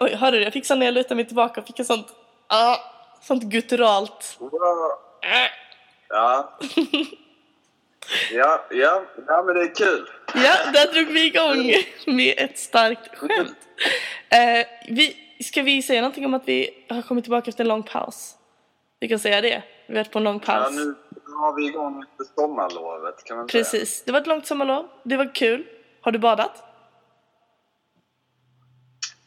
[0.00, 0.42] Oj, hörde du?
[0.44, 2.06] Jag fick så när jag lutade mig tillbaka och fick ett sånt,
[2.46, 2.76] ah,
[3.20, 4.38] sånt gutturalt.
[5.22, 5.50] Äh.
[6.08, 6.58] Ja.
[8.32, 10.08] Ja, ja, ja, men det är kul.
[10.34, 11.72] Ja, där drog vi igång
[12.06, 13.56] med ett starkt skämt.
[14.28, 17.82] Eh, vi, ska vi säga någonting om att vi har kommit tillbaka efter en lång
[17.82, 18.34] paus?
[19.00, 19.62] Vi kan säga det.
[19.86, 20.70] Vi har varit på en lång Ja, paus.
[20.72, 20.94] nu
[21.36, 24.02] har vi igång efter sommarlovet kan man Precis.
[24.04, 24.88] Det var ett långt sommarlov.
[25.02, 25.64] Det var kul.
[26.00, 26.62] Har du badat?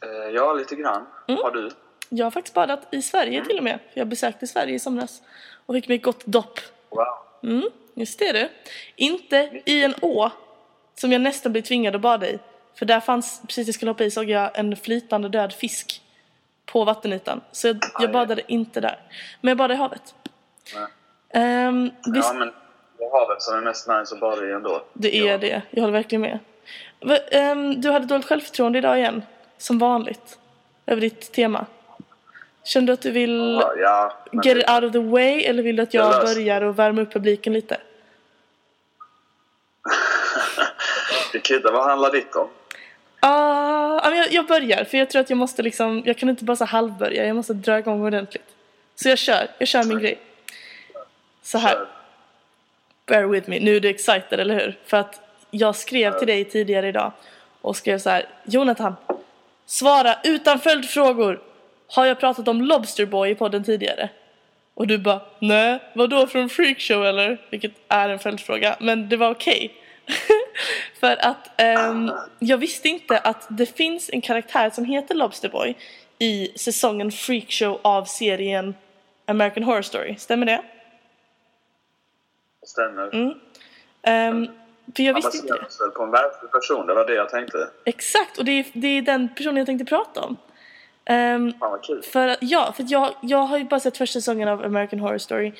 [0.04, 1.06] Eh, Ja, lite grann.
[1.28, 1.40] Mm.
[1.42, 1.70] Har du?
[2.08, 3.78] Jag har faktiskt badat i Sverige till och med.
[3.94, 5.22] Jag besökte Sverige i somras.
[5.66, 6.60] Och fick mig ett gott dopp.
[6.90, 7.06] Wow.
[7.42, 8.48] Mm, just det du.
[8.96, 10.30] Inte i en å
[10.94, 12.38] som jag nästan blev tvingad att bada i.
[12.78, 16.02] För där fanns, precis när jag skulle hoppa i såg jag en flytande död fisk
[16.66, 17.40] på vattenytan.
[17.52, 18.08] Så jag, jag Aj.
[18.08, 18.98] badade inte där.
[19.40, 20.14] Men jag badade i havet.
[20.74, 20.86] Nej.
[21.30, 22.52] Ehm, visst, Ja, men
[22.98, 24.82] det är havet som är mest nice att bada i ändå.
[24.92, 25.38] det är ja.
[25.38, 25.62] det.
[25.70, 26.38] Jag håller verkligen med.
[27.30, 29.22] Ehm, du hade dåligt självförtroende idag igen.
[29.58, 30.38] Som vanligt.
[30.86, 31.66] Över ditt tema.
[32.64, 35.76] Kände du att du vill Ja, men get it out of the way eller vill
[35.76, 37.80] du att jag börjar och värma upp publiken lite?
[41.42, 41.72] kvittar.
[41.72, 42.48] Vad handlar ditt om?
[44.10, 46.56] Men jag, jag börjar för jag tror att jag måste liksom, jag kan inte bara
[46.56, 48.54] så halvbörja, jag måste dra igång ordentligt.
[48.94, 50.18] Så jag kör, jag kör min grej.
[51.42, 51.86] Så här,
[53.06, 54.78] bear with me, nu är du excited eller hur?
[54.86, 55.20] För att
[55.50, 57.12] jag skrev till dig tidigare idag
[57.60, 58.96] och skrev så här, Jonathan,
[59.68, 61.40] svara utan följdfrågor.
[61.86, 64.10] Har jag pratat om Lobster Boy i podden tidigare?
[64.74, 67.38] Och du bara, nej, vadå från Freakshow eller?
[67.50, 69.74] Vilket är en följdfråga, men det var okej.
[71.00, 75.74] För att ehm, jag visste inte att det finns en karaktär som heter Lobster Boy
[76.18, 78.74] i säsongen Freakshow av serien
[79.26, 80.16] American Horror Story.
[80.18, 80.62] Stämmer det?
[82.66, 83.14] Stämmer.
[83.14, 83.34] Mm.
[84.02, 84.48] Ehm,
[84.96, 85.90] för jag visste inte det.
[85.90, 87.68] på en verklig person, det var det jag tänkte.
[87.84, 90.36] Exakt, och det är, det är den personen jag tänkte prata om.
[91.04, 92.02] Ehm, Fan vad kul.
[92.02, 95.52] För ja, för jag, jag har ju bara sett första säsongen av American Horror Story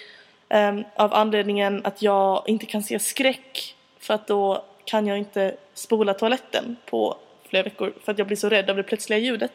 [0.48, 5.54] ehm, av anledningen att jag inte kan se skräck för att då kan jag inte
[5.74, 7.16] spola toaletten på
[7.48, 9.52] flera veckor för att jag blir så rädd av det plötsliga ljudet.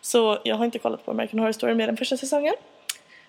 [0.00, 2.54] Så jag har inte kollat på American Horror Story mer än första säsongen.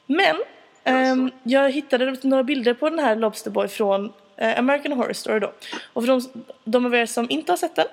[0.05, 0.35] Men
[0.83, 5.39] ehm, jag hittade några bilder på den här Lobster Boy från Eh, American Horror Story
[5.39, 5.51] då.
[5.93, 6.21] Och för de,
[6.63, 7.87] de av er som inte har sett den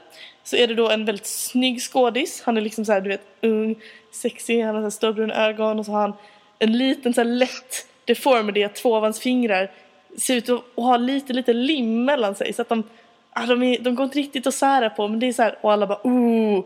[0.45, 2.43] så är det då en väldigt snygg skådis.
[2.45, 3.77] Han är liksom så här, du vet, ung,
[4.13, 6.13] sexig, han har så här ögon och så har han
[6.59, 9.71] en liten så här lätt deformity att två av hans fingrar
[10.19, 12.53] ser ut att ha lite, lite lim mellan sig.
[12.53, 12.83] Så att de,
[13.31, 15.59] ah, de, är, de går inte riktigt att sära på men det är så här,
[15.61, 16.65] och alla bara ooh,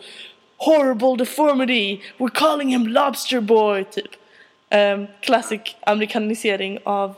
[0.56, 4.10] horrible deformity, we're calling him Lobster Boy, typ.
[4.70, 7.14] Um, classic amerikanisering av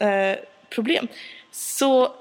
[0.00, 0.36] eh,
[0.70, 1.08] problem.
[1.52, 2.12] Så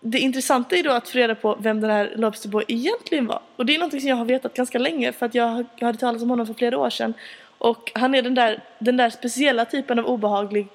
[0.00, 3.40] det intressanta är då att få reda på vem den här Lobsterboy egentligen var.
[3.56, 6.22] Och det är någonting som jag har vetat ganska länge för att jag, hade talat
[6.22, 7.14] om honom för flera år sedan.
[7.58, 10.66] Och han är den där, den där speciella typen av obehaglig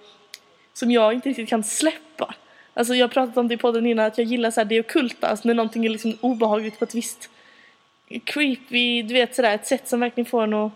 [0.73, 2.33] som jag inte riktigt kan släppa.
[2.73, 4.79] Alltså jag har pratat om det i podden innan att jag gillar så här det
[4.79, 7.29] okulta, alltså när någonting är liksom obehagligt på ett visst
[8.23, 10.71] creepy, du vet sådär, ett sätt som verkligen får en att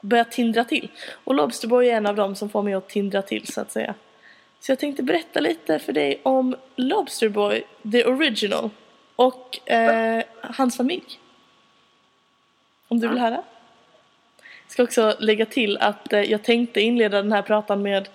[0.00, 0.88] börja tindra till.
[1.24, 3.94] Och Lobsterboy är en av dem som får mig att tindra till så att säga.
[4.60, 7.62] Så jag tänkte berätta lite för dig om Lobsterboy,
[7.92, 8.70] the original,
[9.16, 11.20] och eh, hans familj.
[12.88, 13.42] Om du vill höra?
[14.40, 18.08] Jag ska också lägga till att eh, jag tänkte inleda den här pratan med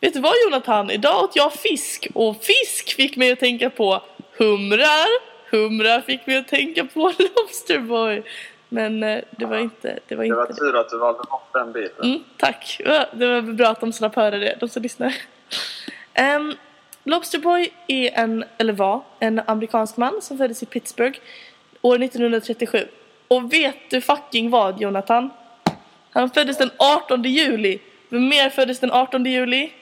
[0.00, 0.90] Vet du vad Jonathan?
[0.90, 4.02] Idag åt jag fisk och fisk fick mig att tänka på
[4.38, 5.08] humrar.
[5.50, 7.00] Humrar fick mig att tänka på
[7.36, 8.22] Lobsterboy.
[8.68, 10.14] Men eh, det var inte det.
[10.14, 12.04] Var Det inte var tur att du valde bort den biten.
[12.04, 12.80] Mm, tack.
[13.12, 15.14] Det var bra att de slapp höra det, de som lyssnar.
[16.18, 16.56] Um,
[17.04, 21.18] Lobsterboy är en, eller var, en amerikansk man som föddes i Pittsburgh
[21.82, 22.88] år 1937.
[23.28, 25.30] Och vet du fucking vad Jonathan?
[26.10, 27.78] Han föddes den 18 juli.
[28.08, 29.72] Vem mer föddes den 18 juli?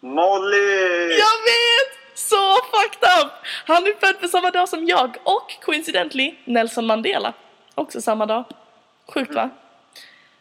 [0.00, 1.08] Molly!
[1.08, 1.98] Jag vet!
[2.14, 3.32] Så fucked up!
[3.66, 7.32] Han är född på samma dag som jag och coincidentally Nelson Mandela.
[7.74, 8.44] Också samma dag.
[9.14, 9.50] Sjukt va?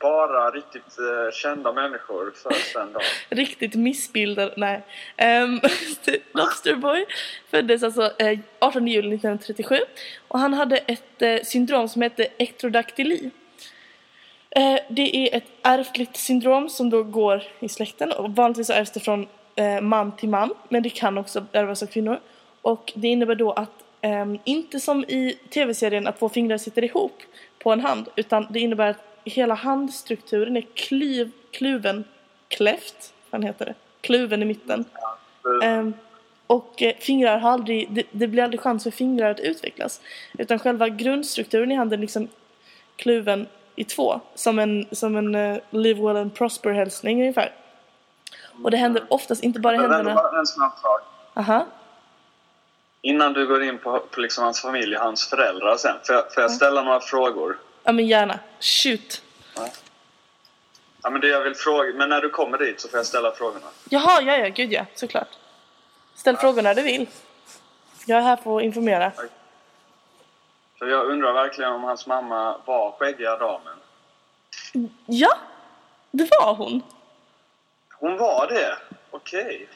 [0.02, 3.04] Bara riktigt eh, kända människor föds den dagen.
[3.30, 4.82] Riktigt missbildad, nej.
[5.18, 5.60] Ehm,
[6.06, 7.06] typ um, Lobsterboy
[7.52, 9.80] föddes alltså eh, 18 juli 1937
[10.28, 13.32] och han hade ett eh, syndrom som hette ektrodaktyli.
[14.50, 19.00] Eh, det är ett ärftligt syndrom som då går i släkten och vanligtvis ärvs det
[19.00, 22.20] från eh, man till man men det kan också ärvas av kvinnor.
[22.62, 27.22] Och det innebär då att ehm, inte som i tv-serien att två fingrar sitter ihop
[27.60, 32.04] på en hand utan det innebär att hela handstrukturen är klyv, kluven,
[32.48, 34.86] kläft, vad heter det, kluven i mitten.
[35.64, 35.94] Ehm,
[36.48, 40.02] och eh, fingrar har aldrig, det, det blir aldrig chans för fingrar att utvecklas.
[40.38, 42.28] Utan själva grundstrukturen i handen är liksom
[42.96, 44.22] kluven i två.
[44.36, 47.52] Som en, som en uh, live well and prosper hälsning ungefär.
[48.64, 50.14] Och det händer oftast inte bara i händerna.
[50.14, 51.04] bara en snabb fråga.
[51.34, 51.66] Aha.
[53.02, 55.96] Innan du går in på, på liksom hans familj, hans föräldrar sen.
[56.08, 57.58] Får jag, får jag ställa några frågor?
[57.84, 58.40] Ja men gärna.
[58.60, 59.22] Shoot.
[61.04, 63.32] Ja, men det jag vill fråga, men när du kommer dit så får jag ställa
[63.32, 63.66] frågorna.
[63.90, 65.28] Jaha, ja ja, gud ja, såklart.
[66.16, 67.10] Ställ frågor när du vill.
[68.06, 69.12] Jag är här för att informera.
[70.80, 73.78] För jag undrar verkligen om hans mamma var skäggiga damen.
[75.06, 75.38] Ja,
[76.12, 76.82] det var hon.
[78.00, 78.78] Hon var det?
[79.12, 79.68] Okej.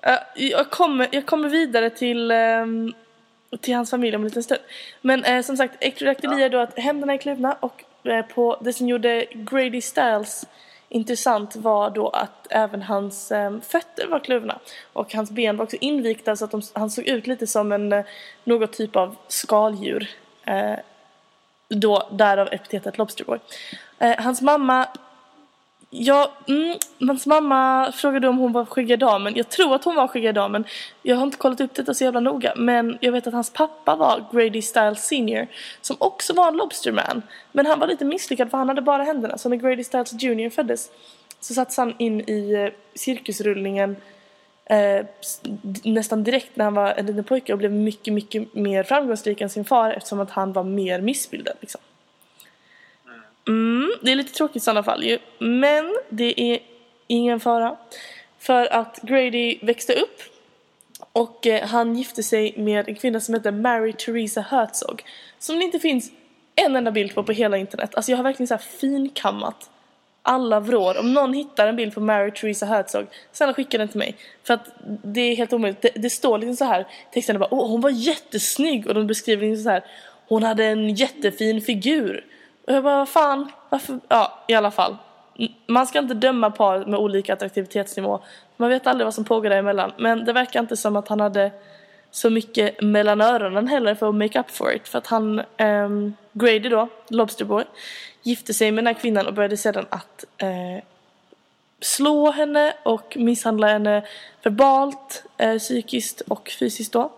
[0.00, 2.94] Eh, jag, kommer, jag kommer vidare till, ehm,
[3.60, 4.60] till hans familj om en liten stund.
[5.00, 8.72] Men eh, som sagt, ektrodaktyli är då att händerna är kluvna och eh, på det
[8.72, 10.46] som gjorde Grady Styles
[10.88, 14.58] intressant var då att även hans eh, fötter var kluvna.
[14.92, 17.92] Och hans ben var också invikta så att de, han såg ut lite som en
[17.92, 18.04] eh,
[18.44, 20.08] något typ av skaldjur.
[20.44, 20.74] Eh,
[21.68, 23.38] då, därav epitetet Lobsterboy.
[23.98, 24.88] Eh, hans mamma
[25.90, 29.36] Ja, mm, hans mamma frågade om hon var skäggiga damen.
[29.36, 30.64] Jag tror att hon var skäggiga damen.
[31.02, 32.52] Jag har inte kollat upp detta så jävla noga.
[32.56, 35.46] Men jag vet att hans pappa var Grady Styles Senior.
[35.80, 37.22] Som också var en Lobsterman.
[37.52, 39.38] Men han var lite misslyckad för han hade bara händerna.
[39.38, 40.90] Så när Grady Styles Junior föddes
[41.40, 43.96] så sattes han in i eh, cirkusrullningen
[44.64, 45.06] eh,
[45.82, 49.50] nästan direkt när han var en liten pojke och blev mycket, mycket mer framgångsrik än
[49.50, 51.56] sin far eftersom att han var mer missbildad.
[51.60, 51.80] Liksom.
[53.48, 55.18] Mm, det är lite tråkigt i sådana fall ju.
[55.38, 56.58] Men det är
[57.06, 57.76] ingen fara.
[58.38, 60.22] För att Grady växte upp
[61.12, 65.02] och eh, han gifte sig med en kvinna som heter Mary Theresa Herzog.
[65.38, 66.10] Som det inte finns
[66.54, 67.94] en enda bild på på hela internet.
[67.94, 69.70] Alltså jag har verkligen så här finkammat
[70.22, 70.98] alla vrår.
[70.98, 74.16] Om någon hittar en bild på Mary Theresa Herzog, snälla skicka den till mig.
[74.44, 74.68] För att
[75.04, 75.82] det är helt omöjligt.
[75.82, 79.06] Det, det står liksom så här, texten är bara åh hon var jättesnygg och de
[79.06, 79.84] beskriver liksom så här
[80.28, 82.24] hon hade en jättefin figur.
[82.66, 84.00] Och jag bara vad fan, varför?
[84.08, 84.96] Ja i alla fall.
[85.66, 88.20] Man ska inte döma par med olika attraktivitetsnivå.
[88.56, 89.92] Man vet aldrig vad som pågår däremellan.
[89.96, 91.50] Men det verkar inte som att han hade
[92.10, 94.88] så mycket mellan öronen heller för att make up for it.
[94.88, 97.64] För att han, um, Grady då, Lobsterboy,
[98.22, 100.82] gifte sig med den här kvinnan och började sedan att uh,
[101.80, 104.02] slå henne och misshandla henne
[104.42, 107.12] verbalt, eh, psykiskt och fysiskt då.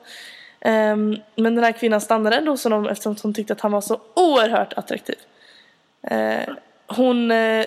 [0.64, 3.80] Um, men den här kvinnan stannade ändå hos honom eftersom hon tyckte att han var
[3.80, 5.16] så oerhört attraktiv.
[6.02, 6.54] Eh,
[6.86, 7.66] hon, eh,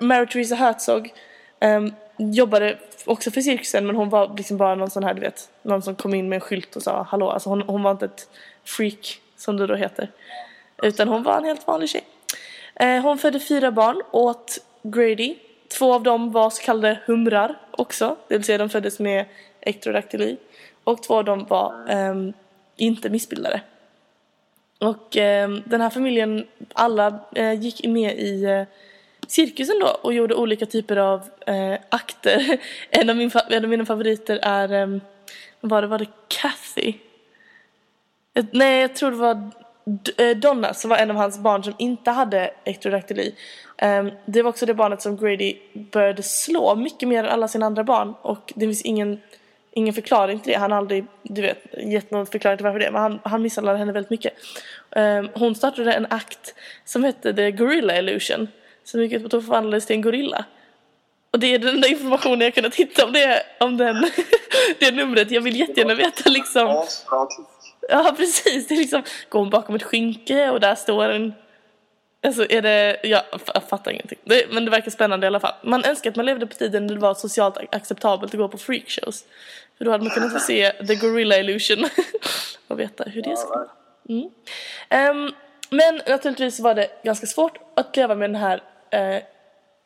[0.00, 1.12] Mary Theresa Herzog,
[1.60, 1.80] eh,
[2.16, 5.82] jobbade också för cirkusen men hon var liksom bara någon sån här du vet, någon
[5.82, 7.30] som kom in med en skylt och sa hallå.
[7.30, 8.28] Alltså hon, hon var inte ett
[8.64, 10.08] freak som det då heter.
[10.82, 12.04] Utan hon var en helt vanlig tjej.
[12.74, 15.36] Eh, hon födde fyra barn åt Grady.
[15.78, 18.16] Två av dem var så kallade humrar också.
[18.28, 19.26] Det vill säga de föddes med
[19.60, 20.36] ektrodaktyli.
[20.84, 22.32] Och två av dem var ehm,
[22.76, 23.60] inte missbildade.
[24.82, 28.62] Och eh, den här familjen, alla eh, gick med i eh,
[29.26, 32.58] cirkusen då och gjorde olika typer av eh, akter.
[32.90, 34.98] en, av min, en av mina favoriter är, eh,
[35.60, 36.94] var det, var det Kathy?
[38.50, 39.50] Nej, jag tror det var
[39.84, 43.34] D- eh, Donna som var en av hans barn som inte hade ektrodaktyli.
[43.78, 45.56] Ehm, det var också det barnet som Grady
[45.92, 49.20] började slå mycket mer än alla sina andra barn och det finns ingen,
[49.72, 50.58] ingen förklaring till det.
[50.58, 53.78] Han har aldrig du vet, gett någon förklaring till varför det men han, han misshandlade
[53.78, 54.32] henne väldigt mycket.
[54.90, 58.48] Ehm, hon startade en akt som hette The Gorilla Illusion
[58.84, 60.44] som gick ut på att hon förvandlades till en gorilla.
[61.30, 64.10] Och det är den enda informationen jag kunnat hitta om det, om den,
[64.78, 65.30] det numret.
[65.30, 66.86] Jag vill jättegärna veta liksom.
[67.88, 71.34] Ja precis, det är liksom, går hon bakom ett skynke och där står en
[72.24, 73.22] Alltså är det, jag
[73.68, 74.18] fattar ingenting.
[74.24, 75.54] Det, men det verkar spännande i alla fall.
[75.62, 78.58] Man önskar att man levde på tiden när det var socialt acceptabelt att gå på
[78.58, 79.24] freakshows.
[79.78, 81.88] För då hade man kunnat få se The Gorilla Illusion.
[82.68, 83.68] och veta hur det skulle vara.
[84.08, 85.16] Mm.
[85.16, 85.34] Um,
[85.70, 88.62] men naturligtvis var det ganska svårt att leva med den här
[88.94, 89.22] uh,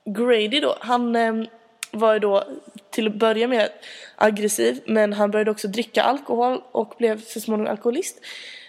[0.05, 0.77] Grady då.
[0.81, 1.47] Han um,
[1.91, 2.45] var ju då
[2.91, 3.69] till att börja med
[4.17, 8.21] aggressiv men han började också dricka alkohol och blev så småningom alkoholist.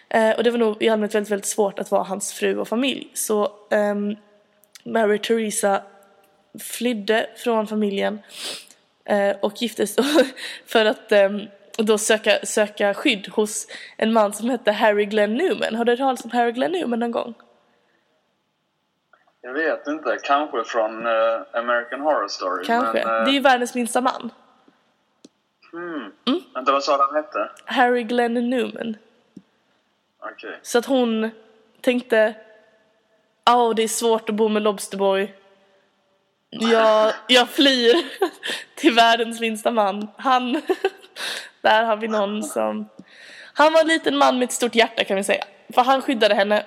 [0.09, 2.67] Eh, och det var nog i allmänhet väldigt, väldigt svårt att vara hans fru och
[2.67, 3.11] familj.
[3.13, 4.15] Så ehm,
[4.83, 5.81] Mary Theresa
[6.59, 8.19] flydde från familjen
[9.05, 9.95] eh, och giftes
[10.65, 11.41] för att ehm,
[11.77, 15.75] då söka, söka skydd hos en man som hette Harry Glenn Newman.
[15.75, 17.33] Har du hört talas om Harry Glenn Newman någon gång?
[19.41, 20.17] Jag vet inte.
[20.23, 22.65] Kanske från eh, American Horror Story.
[22.65, 23.03] Kanske.
[23.05, 24.31] Men, eh, Det är ju världens minsta man.
[25.71, 26.11] hmm.
[26.53, 27.49] Vänta, vad sa han hette?
[27.65, 28.95] Harry Glenn Newman.
[30.19, 30.59] Okej.
[30.62, 31.29] Så att hon
[31.81, 32.36] tänkte
[33.47, 35.33] Ja, det är svårt att bo med Lobsterboy.
[36.50, 37.93] Jag, jag flyr
[38.75, 40.07] till världens minsta man.
[40.17, 40.53] Han...
[41.62, 42.89] Där har vi någon som...
[43.53, 45.43] Han var en liten man med ett stort hjärta kan vi säga.
[45.74, 46.65] För han skyddade henne.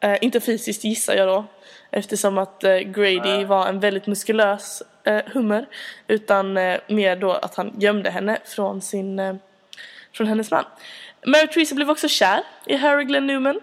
[0.00, 1.44] Eh, inte fysiskt gissar jag då.
[1.90, 5.66] Eftersom att eh, Grady var en väldigt muskulös eh, hummer.
[6.06, 9.18] Utan eh, mer då att han gömde henne från sin...
[9.18, 9.34] Eh,
[10.12, 10.64] från hennes man.
[11.26, 13.60] Mary Theresa blev också kär i Harry Glenn Newman.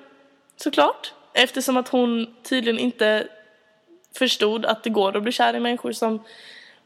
[0.56, 1.14] Såklart.
[1.34, 3.28] Eftersom att hon tydligen inte
[4.18, 6.24] förstod att det går att bli kär i människor som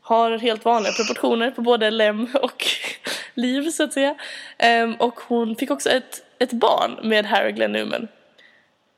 [0.02, 2.66] har helt vanliga proportioner på både lem och
[3.34, 4.16] liv så att säga.
[4.58, 8.08] Ehm, och hon fick också ett, ett barn med Harry Glenn Newman.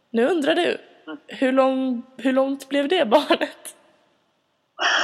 [0.09, 0.77] Nu undrar du,
[1.27, 3.75] hur, lång, hur långt blev det barnet?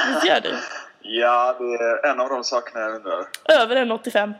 [0.08, 0.54] Visst gör du?
[1.02, 3.26] Ja, det är en av de sakerna jag undrar.
[3.44, 4.34] Över 1,85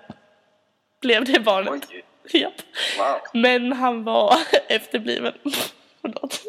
[1.00, 1.88] blev det barnet.
[1.90, 2.62] Oj, Japp.
[2.98, 3.20] wow.
[3.32, 4.36] Men han var
[4.68, 5.32] efterbliven.
[6.00, 6.40] Förlåt.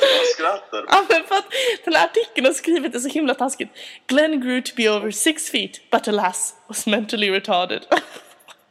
[0.00, 0.84] Jag skrattar.
[0.88, 1.52] Ja men för att
[1.84, 3.68] den här artikeln har skrivit det så himla taskigt.
[4.06, 7.86] Glenn grew to be over six feet but alas was mentally retarded.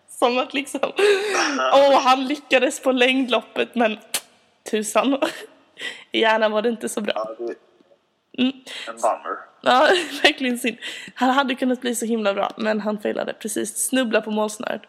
[0.09, 0.91] Som att liksom,
[1.73, 3.97] åh han lyckades på längdloppet men
[4.71, 5.17] tusan.
[6.11, 7.35] I hjärnan var det inte så bra.
[8.37, 8.51] Mm.
[8.87, 9.37] en bummer.
[9.61, 9.89] Ja,
[10.23, 10.77] verkligen synd.
[11.15, 13.77] Han hade kunnat bli så himla bra men han failade precis.
[13.87, 14.81] Snubbla på målsnöret.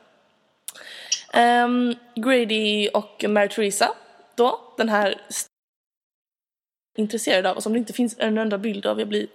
[1.35, 3.95] Um, Grady och Mary Theresa
[4.35, 5.21] då, den här
[6.97, 9.27] intresserad av och som det inte finns en enda bild av, jag blir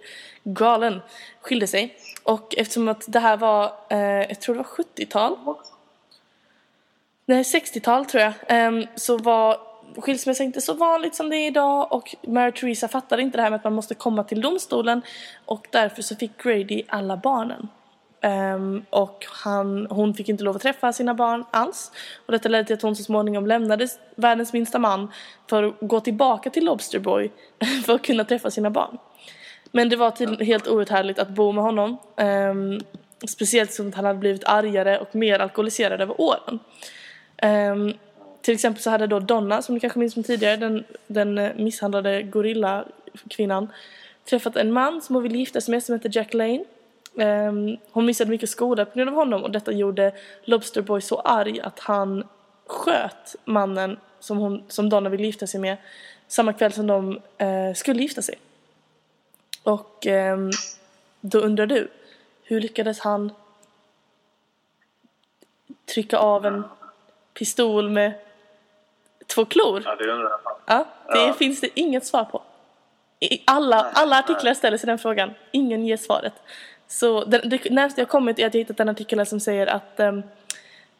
[0.44, 1.00] galen,
[1.40, 1.96] skilde sig.
[2.22, 5.36] Och eftersom att det här var, eh, jag tror det var 70-tal,
[7.26, 9.60] nej 60-tal tror jag, eh, så var
[9.96, 13.50] skilsmässa inte så vanligt som det är idag och Mary Theresa fattade inte det här
[13.50, 15.02] med att man måste komma till domstolen
[15.44, 17.68] och därför så fick Grady alla barnen.
[18.20, 21.92] Ehm, och han, hon fick inte lov att träffa sina barn alls.
[22.26, 25.12] Och detta ledde till att hon så småningom lämnade världens minsta man
[25.50, 27.30] för att gå tillbaka till Lobster Boy
[27.84, 28.98] för att kunna träffa sina barn.
[29.72, 31.96] Men det var tydligen helt outhärdligt att bo med honom.
[32.16, 32.80] Um,
[33.28, 36.58] speciellt som han hade blivit argare och mer alkoholiserad över åren.
[37.42, 37.94] Um,
[38.42, 41.54] till exempel så hade då Donna, som ni kanske minns från tidigare, den, den eh,
[41.56, 43.68] misshandlade gorillakvinnan,
[44.30, 46.64] träffat en man som hon ville gifta sig med som hette Jack Lane.
[47.18, 50.12] Ehm, hon missade mycket skola på grund av honom och detta gjorde
[50.44, 52.24] Lobster Boy så arg att han
[52.66, 55.76] sköt mannen som, hon, som Donna ville gifta sig med
[56.28, 58.34] samma kväll som de eh, skulle gifta sig.
[59.62, 60.50] Och ehm,
[61.20, 61.88] då undrar du,
[62.42, 63.32] hur lyckades han
[65.94, 66.64] trycka av en
[67.34, 68.12] pistol med
[69.26, 69.82] två klor?
[69.84, 70.40] Ja, det undrar jag.
[70.66, 71.32] Ja, det Ja.
[71.32, 72.42] finns det inget svar på.
[73.20, 75.30] I alla, alla artiklar ställer sig den frågan.
[75.50, 76.32] Ingen ger svaret.
[76.88, 80.00] Så det, det närmaste jag kommit är att jag hittat en artikel som säger att
[80.00, 80.22] um,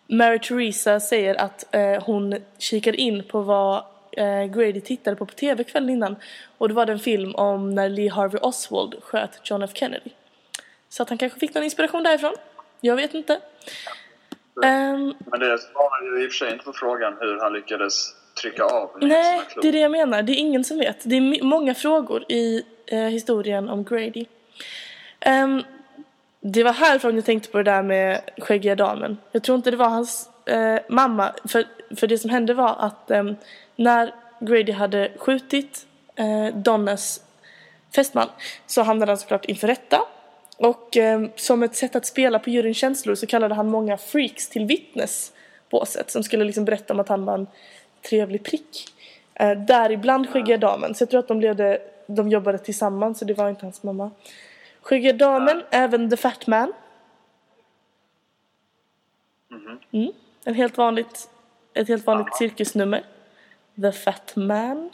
[0.06, 5.34] Mary Theresa säger att eh, hon kikade in på vad eh, Grady tittade på på
[5.34, 6.16] tv kvällen innan.
[6.58, 10.10] Och det var den film om när Lee Harvey Oswald sköt John F Kennedy.
[10.88, 12.34] Så att han kanske fick någon inspiration därifrån.
[12.80, 13.40] Jag vet inte.
[14.64, 18.14] Ehm, Men det svarar ju i och för sig inte på frågan hur han lyckades
[18.42, 20.22] trycka av Nej, det är det jag menar.
[20.22, 20.96] Det är ingen som vet.
[21.02, 24.24] Det är många frågor i eh, historien om Grady.
[25.20, 25.62] Ehm,
[26.52, 29.18] det var härifrån jag tänkte på det där med skäggiga damen.
[29.32, 31.32] Jag tror inte det var hans eh, mamma.
[31.44, 31.64] För,
[31.96, 33.24] för det som hände var att eh,
[33.76, 35.86] när Grady hade skjutit
[36.16, 37.20] eh, Donnas
[37.94, 38.28] fästman
[38.66, 40.00] så hamnade han såklart inför rätta.
[40.56, 44.48] Och eh, som ett sätt att spela på juryns känslor så kallade han många freaks
[44.48, 47.46] till vittnesbåset som skulle liksom berätta om att han var en
[48.08, 48.88] trevlig prick.
[49.34, 50.94] Eh, däribland Skäggiga Damen.
[50.94, 54.10] Så jag tror att de, levde, de jobbade tillsammans så det var inte hans mamma.
[54.86, 56.72] Skäggiga Damen, även The Fat Man.
[59.48, 59.78] Mhm.
[59.92, 60.12] Mm,
[60.44, 61.30] en helt vanligt,
[61.74, 63.04] ett helt vanligt cirkusnummer.
[63.82, 64.90] The Fat Man.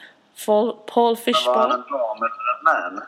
[0.46, 1.70] Paul, Paul Men var Fishball.
[1.70, 3.02] en dam eller en man?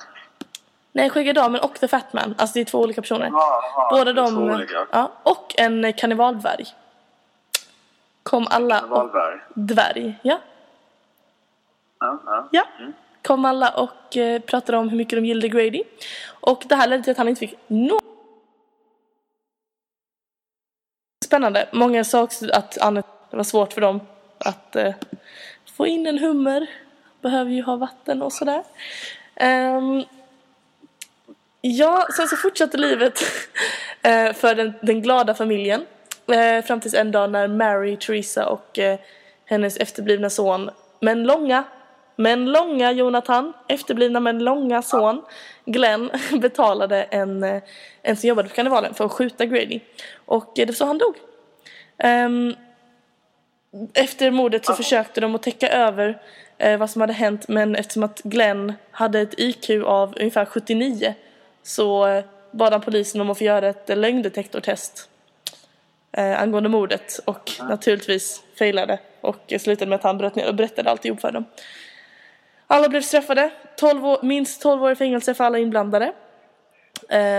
[0.92, 2.34] Nej, Skäggiga Damen och The Fat Man.
[2.38, 3.26] Alltså det är två olika personer.
[3.26, 4.66] Jaha, Båda det är de...
[4.92, 6.64] Ja, och en karnevaldvärg.
[8.22, 8.86] Kom alla.
[8.86, 9.40] Wahlberg.
[9.54, 10.38] Dvärg, ja.
[12.00, 12.48] Ja, ja.
[12.50, 12.64] Ja.
[13.24, 15.82] Kom alla och eh, pratade om hur mycket de gillade Grady.
[16.26, 18.04] Och det här ledde till att han inte fick något.
[21.24, 21.68] Spännande.
[21.72, 22.72] Många sa också att
[23.30, 24.00] det var svårt för dem
[24.38, 24.94] att eh,
[25.76, 26.66] få in en hummer.
[27.20, 28.62] Behöver ju ha vatten och sådär.
[29.34, 30.04] Ehm,
[31.60, 33.20] ja, sen så fortsatte livet
[34.02, 35.86] eh, för den, den glada familjen.
[36.26, 38.98] Eh, fram tills en dag när Mary, Theresa och eh,
[39.44, 41.64] hennes efterblivna son, men långa,
[42.16, 45.22] men långa Jonathan, efterblivna men långa son,
[45.64, 47.62] Glenn, betalade en, eh,
[48.02, 49.80] en som jobbade på karnevalen för att skjuta Grady.
[50.24, 51.14] Och eh, det var så han dog.
[51.98, 52.54] Ehm,
[53.94, 56.22] efter mordet så försökte de att täcka över
[56.58, 61.14] eh, vad som hade hänt men eftersom att Glenn hade ett IQ av ungefär 79
[61.62, 65.08] så eh, bad han polisen om att få göra ett eh, lögndetektortest.
[66.12, 70.90] eh, angående mordet och naturligtvis failade och slutade med att han bröt ner och berättade
[70.90, 71.44] alltihop för dem.
[72.66, 76.12] Alla blev straffade, 12 år, minst 12 år i fängelse för alla inblandade.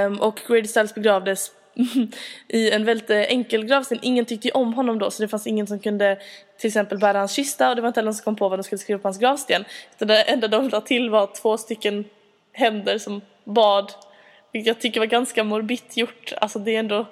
[0.05, 1.51] Um, och Grady Stiles begravdes
[2.48, 4.00] i en väldigt enkel gravsten.
[4.01, 6.20] Ingen tyckte ju om honom då så det fanns ingen som kunde
[6.58, 8.60] till exempel bära hans kista och det var inte heller någon som kom på vad
[8.60, 9.65] de skulle skriva på hans gravsten.
[9.96, 12.05] Utan det enda de la till var två stycken
[12.53, 13.91] händer som bad.
[14.51, 16.34] Vilket jag tycker var ganska morbitt gjort.
[16.41, 17.05] Alltså det är ändå,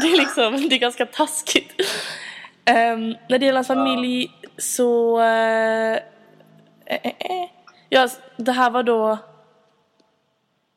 [0.00, 1.72] det är liksom, det är ganska taskigt.
[2.70, 5.20] Um, när det gäller hans familj så...
[5.20, 6.13] Uh.
[6.86, 7.48] Eh, eh, eh.
[7.88, 9.18] Ja, det här var då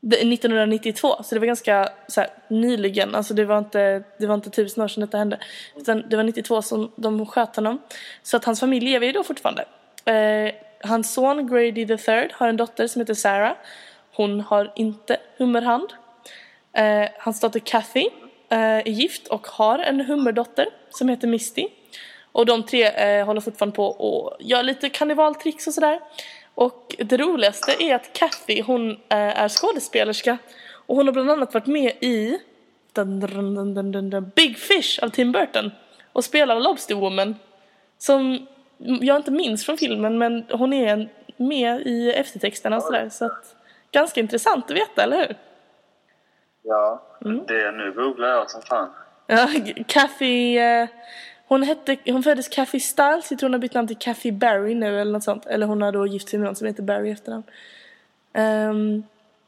[0.02, 3.16] 1992, så det var ganska så här, nyligen.
[3.16, 5.40] Alltså det var, inte, det var inte tusen år sedan detta hände.
[5.76, 7.82] Utan det var 92 som de sköt honom.
[8.24, 9.66] Så att hans familj lever ju då fortfarande.
[10.06, 13.56] Eh, hans son Grady III har en dotter som heter Sarah.
[14.16, 15.94] Hon har inte hummerhand.
[16.74, 18.10] Eh, hans dotter Kathy
[18.50, 21.68] eh, är gift och har en hummerdotter som heter Misty.
[22.38, 26.00] Och de tre eh, håller fortfarande på och gör lite karnevaltricks och sådär.
[26.56, 30.38] Och det roligaste är att Kathy, hon eh, är skådespelerska.
[30.86, 32.39] Och hon har bland annat varit med i
[32.94, 35.72] dun, dun, dun, Big Fish av Tim Burton.
[36.13, 37.36] Och spelar Lobster Woman.
[37.98, 43.10] Som jag inte minns från filmen men hon är med i eftertexterna och sådär.
[43.10, 43.56] Så att,
[43.91, 45.36] ganska intressant att veta, eller hur?
[46.63, 47.46] Ja, mm.
[47.48, 48.89] det nu googlar jag som fan.
[49.27, 49.48] Ja,
[49.88, 50.88] Kathy, eh,
[51.48, 54.75] hon, hette, hon föddes Kathy Styles, jag tror hon har bytt namn till Kathy Barry
[54.75, 55.46] nu eller något sånt.
[55.46, 57.44] Eller hon har då gift sig med någon som heter Barry efternamn.
[58.34, 59.04] Um,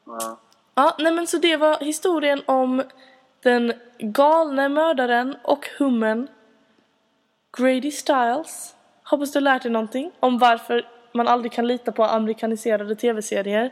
[0.05, 0.39] ja.
[0.75, 2.83] ja, nej men så det var historien om
[3.43, 6.27] den galne mördaren och hummen
[7.57, 8.75] Grady Styles.
[9.03, 13.71] Hoppas du har lärt dig någonting om varför man aldrig kan lita på amerikaniserade tv-serier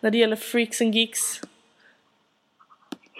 [0.00, 1.40] när det gäller freaks and geeks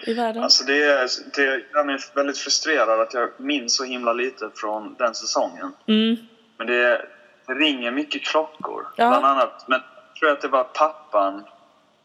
[0.03, 0.43] i världen?
[0.43, 4.95] Alltså det är, det, jag är väldigt frustrerad att jag minns så himla lite från
[4.99, 5.73] den säsongen.
[5.87, 6.17] Mm.
[6.57, 7.05] Men det,
[7.47, 8.87] det ringer mycket klockor.
[8.97, 9.09] Ja.
[9.09, 11.43] Bland annat, men jag tror att det var pappan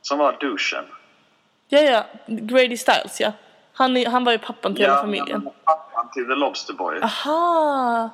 [0.03, 0.85] som var douchen.
[1.69, 2.05] Ja, ja.
[2.27, 3.33] Grady Styles, ja.
[3.73, 5.43] Han, han var ju pappan till ja, hela familjen.
[5.45, 7.01] Ja, pappan till The Lobster Boy.
[7.03, 8.11] Aha!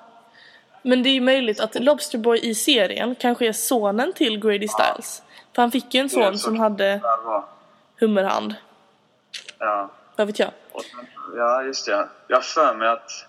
[0.82, 4.68] Men det är ju möjligt att Lobster Boy i serien kanske är sonen till Grady
[4.68, 5.22] Styles.
[5.26, 5.32] Ja.
[5.54, 7.00] För han fick ju en son som hade
[8.00, 8.54] hummerhand.
[9.62, 9.90] Ja.
[10.16, 10.50] Vad vet jag?
[11.36, 12.08] Ja, just det.
[12.28, 13.26] Jag har för mig att...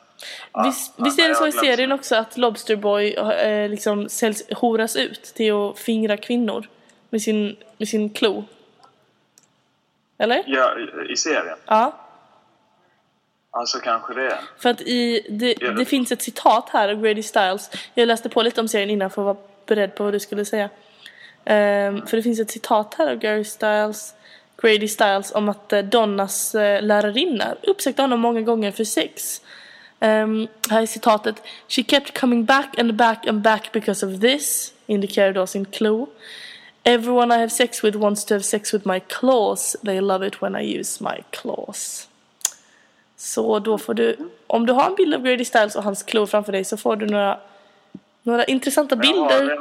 [0.64, 4.96] visst, visst är det så i serien också att Lobster Boy eh, liksom säljs, horas
[4.96, 6.68] ut till att fingra kvinnor
[7.10, 8.44] med sin, med sin klo?
[10.18, 10.44] Eller?
[10.46, 10.76] Ja,
[11.10, 11.58] i serien?
[11.66, 12.00] Ja.
[13.52, 14.38] Alltså kanske det.
[14.58, 17.70] För att i, det, det, det finns ett citat här av Grady Styles.
[17.94, 20.46] Jag läste på lite om serien innan för att vara beredd på vad du skulle
[20.46, 20.70] säga.
[21.46, 24.16] Um, för det finns ett citat här av Gary Styles
[24.64, 29.42] Grady Styles om att eh, Donnas eh, lärarinna uppsökte honom många gånger för sex.
[30.00, 31.36] Um, här är citatet.
[31.68, 34.74] She kept coming back and back and back because of this.
[34.86, 36.06] Indikerar då sin clue.
[36.84, 39.76] Everyone I have sex with wants to have sex with my claws.
[39.86, 42.08] They love it when I use my claws.
[43.18, 46.28] Så då får du, om du har en bild av Grady Styles och hans claw
[46.28, 47.40] framför dig så får du några,
[48.24, 49.58] några intressanta bilder.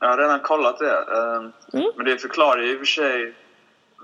[0.00, 0.96] Jag har redan kollat det.
[0.96, 1.92] Ehm, mm.
[1.96, 3.34] Men det förklarar ju i och för sig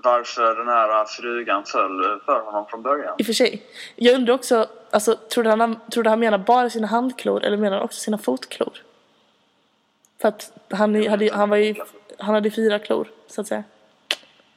[0.03, 3.15] varför den här frugan föll för honom från början.
[3.17, 3.63] I och för sig.
[3.95, 7.57] Jag undrar också, alltså, tror du han, tror du han menar bara sina handklor eller
[7.57, 8.73] menar han också sina fotklor?
[10.21, 11.75] För att han, hade, han, var ju,
[12.19, 13.63] han hade fyra klor, så att säga.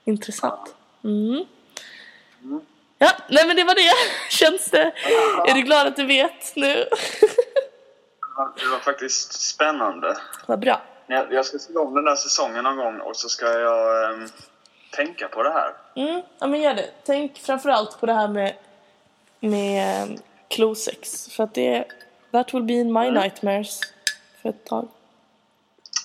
[0.04, 0.74] Intressant.
[1.04, 1.44] Mm.
[2.42, 2.60] Mm.
[2.98, 3.92] Ja, nej men det var det.
[4.30, 4.92] Känns det?
[5.46, 6.74] Är du glad att du vet nu?
[8.56, 10.16] det var faktiskt spännande.
[10.46, 10.82] Vad bra.
[11.06, 14.28] Jag ska se om den där säsongen någon gång och så ska jag um,
[15.04, 15.74] tänka på det här.
[15.94, 16.90] Mm, ja men gör det.
[17.04, 18.54] Tänk framförallt på det här med,
[19.40, 20.16] med um,
[20.48, 21.28] klosex.
[21.28, 21.84] För att det,
[22.32, 23.14] that will be in my mm.
[23.14, 23.80] nightmares
[24.42, 24.88] för ett tag.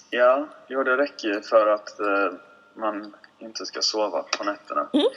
[0.09, 2.39] Ja, jo det räcker ju för att uh,
[2.73, 4.87] man inte ska sova på nätterna.
[4.93, 5.07] Mm.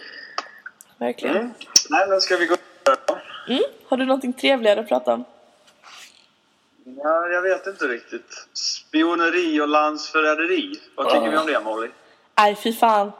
[0.98, 1.36] Verkligen.
[1.36, 1.50] Mm.
[1.90, 3.62] Nej, men ska vi gå vidare mm.
[3.88, 5.24] Har du någonting trevligare att prata om?
[6.84, 8.48] Ja, jag vet inte riktigt.
[8.52, 10.80] Spioneri och landsförräderi.
[10.96, 11.30] Vad tycker oh.
[11.30, 11.88] vi om det, Molly?
[12.38, 13.12] Nej, fy fan.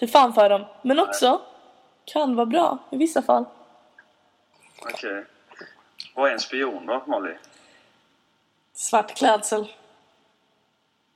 [0.00, 0.64] Fy fan för dem.
[0.82, 1.40] Men också
[2.04, 3.44] kan vara bra i vissa fall.
[4.82, 5.10] Okej.
[5.10, 5.24] Okay.
[6.14, 7.34] Vad är en spion då, Molly?
[8.72, 9.72] Svart klädsel.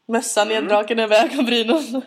[0.07, 0.65] Mössan mm.
[0.65, 2.03] neddragen över ögonbrynen.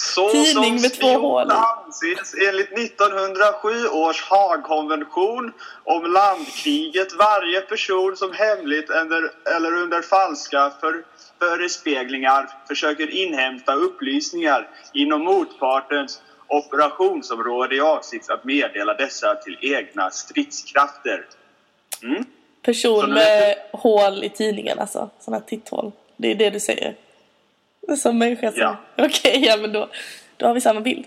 [0.00, 5.52] Så Tidning med två hål anses enligt 1907 års Haagkonvention
[5.84, 11.04] om landkriget varje person som hemligt eller, eller under falska för,
[11.38, 21.26] förespeglingar försöker inhämta upplysningar inom motpartens operationsområde i avsikt att meddela dessa till egna stridskrafter.
[22.02, 22.24] Mm?
[22.62, 25.92] Person med hål i tidningen alltså, sådana titthål.
[26.16, 26.94] Det är det du säger?
[27.96, 28.52] Som människa.
[28.56, 28.76] Ja.
[28.96, 29.88] Okej, ja men då,
[30.36, 31.06] då har vi samma bild.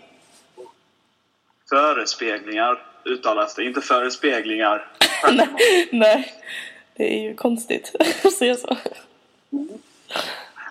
[1.70, 4.88] Förespeglingar uttalas det, inte förespeglingar.
[5.32, 6.34] nej, nej,
[6.96, 8.78] det är ju konstigt att säga så.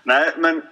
[0.02, 0.62] Nej, men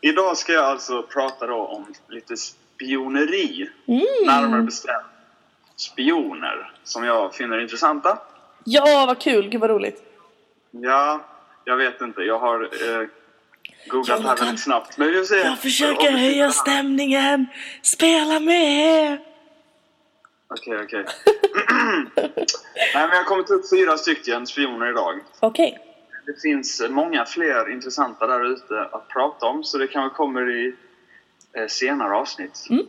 [0.00, 3.70] idag ska jag alltså prata då om lite spioneri.
[3.86, 4.04] Mm.
[4.26, 5.04] Närmare bestämt
[5.76, 8.18] spioner som jag finner intressanta.
[8.64, 9.48] Ja, vad kul!
[9.48, 10.02] Gud vad roligt.
[10.70, 11.20] Ja,
[11.64, 12.22] jag vet inte.
[12.22, 13.08] Jag har eh,
[13.86, 14.98] googlat här Jonathan, väldigt snabbt.
[14.98, 15.42] Men vi.
[15.44, 17.46] Jag försöker höja stämningen!
[17.82, 19.18] Spela med!
[20.48, 21.04] Okej, okej.
[22.94, 25.20] Nej, men jag kommer ta upp fyra stycken spioner idag.
[25.40, 25.78] Okej.
[26.26, 30.74] Det finns många fler intressanta där ute att prata om, så det kanske kommer i
[31.52, 32.66] eh, senare avsnitt.
[32.70, 32.86] Mm.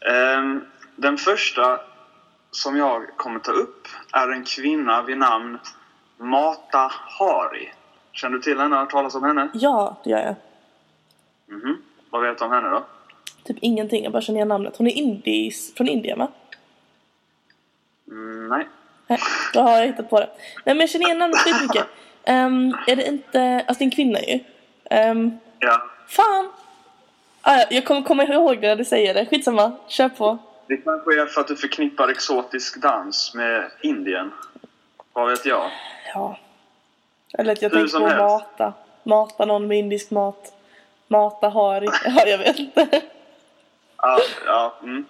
[0.00, 0.64] Ehm,
[0.96, 1.80] Den första
[2.50, 5.58] som jag kommer ta upp är en kvinna vid namn
[6.18, 7.72] Mata Hari.
[8.12, 8.76] Känner du till henne?
[8.76, 9.48] Har du talas om henne?
[9.54, 10.34] Ja, det gör jag.
[11.58, 11.82] Mhm.
[12.10, 12.84] Vad vet du om henne då?
[13.44, 14.76] Typ ingenting, jag bara känner igen namnet.
[14.76, 16.28] Hon är indis, från Indien va?
[18.10, 18.68] Mm, nej.
[19.06, 19.18] Nej,
[19.54, 20.26] då har jag hittat på det.
[20.64, 21.86] Nej men jag känner igen namnet skitmycket.
[22.28, 24.38] Um, är det inte, alltså det är en kvinna ju.
[25.10, 25.82] Um, Ja.
[26.08, 26.50] fan!
[27.42, 29.26] Ah, ja, jag kommer komma ihåg det när du säger det.
[29.26, 30.38] Skitsamma, kör på.
[30.66, 34.30] Det kanske är för att du förknippar exotisk dans med Indien.
[35.12, 35.70] Vad vet jag?
[36.14, 36.38] Ja.
[37.38, 38.20] Eller att jag Hur tänker på helst.
[38.20, 38.72] mata.
[39.02, 40.52] Mata någon med indisk mat.
[41.08, 41.86] Mata hari.
[42.04, 43.02] Ja, jag vet inte.
[43.96, 45.04] Ja, ja, mm.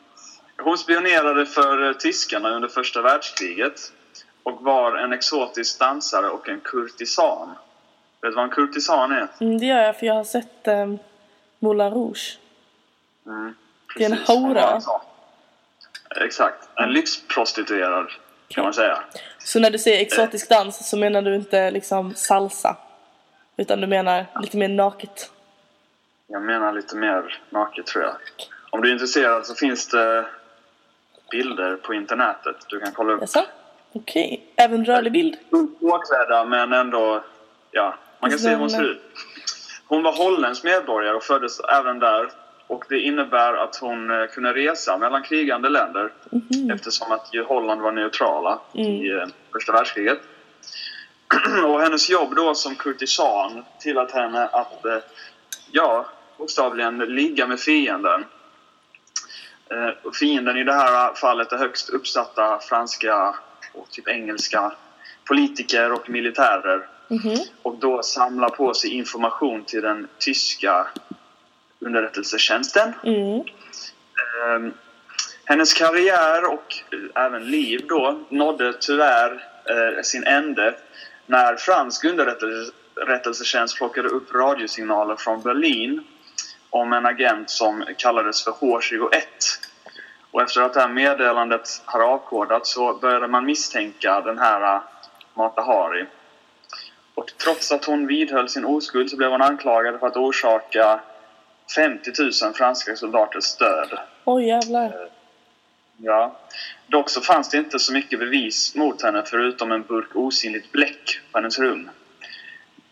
[0.63, 3.93] Hon spionerade för eh, tyskarna under första världskriget
[4.43, 7.49] och var en exotisk dansare och en kurtisan.
[8.23, 9.29] Vet du vad en kurtisan är?
[9.41, 10.99] Mm, det gör jag för jag har sett um,
[11.59, 12.39] Moulin Rouge.
[13.27, 13.55] Mm,
[13.97, 14.81] Det är en hora.
[16.17, 16.69] Exakt.
[16.75, 18.07] En lyxprostituerad
[18.55, 19.03] kan man säga.
[19.39, 22.77] Så när du säger exotisk dans så menar du inte liksom salsa?
[23.57, 25.31] Utan du menar lite mer naket?
[26.27, 28.15] Jag menar lite mer naket tror jag.
[28.71, 30.27] Om du är intresserad så finns det
[31.31, 32.57] bilder på internetet.
[32.69, 33.45] Du kan kolla upp Jaså?
[33.93, 34.47] Okej.
[34.57, 35.37] Även rörlig bild?
[35.81, 37.25] påklädda men ändå,
[37.71, 39.03] ja, man kan se hur hon ser ut.
[39.87, 42.31] Hon var holländsk medborgare och föddes även där.
[42.71, 46.13] Och det innebär att hon eh, kunde resa mellan krigande länder
[46.75, 50.19] eftersom att Holland var neutrala i eh, första världskriget.
[51.67, 54.99] och hennes jobb då som kurtisan tillät henne att, eh,
[55.73, 56.07] ja,
[56.39, 58.25] bokstavligen ligga med fienden.
[60.19, 63.35] Fienden i det här fallet är högst uppsatta franska
[63.75, 64.73] och typ engelska
[65.25, 66.89] politiker och militärer.
[67.09, 67.39] Mhm.
[67.63, 70.87] Och då samla på sig information till den tyska
[71.81, 72.95] underrättelsetjänsten.
[73.05, 73.45] Mm.
[74.45, 74.75] Ehm,
[75.45, 80.75] hennes karriär och eh, även liv då nådde tyvärr eh, sin ände
[81.27, 86.05] när fransk underrättelsetjänst plockade upp radiosignaler från Berlin
[86.71, 89.23] om en agent som kallades för H21.
[90.31, 94.83] Och efter att det här meddelandet har avkodats så började man misstänka den här uh,
[95.35, 96.07] Mata Hari.
[97.14, 101.01] Och trots att hon vidhöll sin oskuld så blev hon anklagad för att orsaka
[101.75, 102.11] 50
[102.43, 103.99] 000 franska soldaters död.
[104.25, 105.09] Oj jävlar.
[105.97, 106.37] Ja.
[106.87, 111.21] Dock så fanns det inte så mycket bevis mot henne förutom en burk osynligt bläck
[111.33, 111.91] på hennes rum.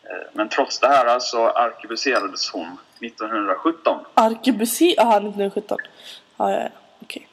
[0.03, 4.05] Eh, Men trots det här så arkebuserades hon 1917.
[4.14, 4.95] Arkebusé...
[4.99, 5.79] Aha, 1917.
[6.37, 6.69] Ja, ja, ja.
[7.03, 7.29] Okej.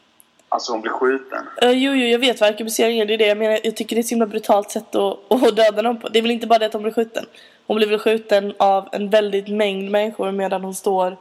[0.50, 1.48] Alltså hon blev skjuten.
[1.62, 3.06] Eh, jo, jo, jag vet vad arkebusering är.
[3.06, 3.60] Det är det jag menar.
[3.64, 6.10] Jag tycker det är ett så himla brutalt sätt att, att döda någon på.
[6.10, 7.26] Det är väl inte bara det att hon blir skjuten.
[7.68, 11.18] Hon blir väl skjuten av en väldigt mängd människor medan hon står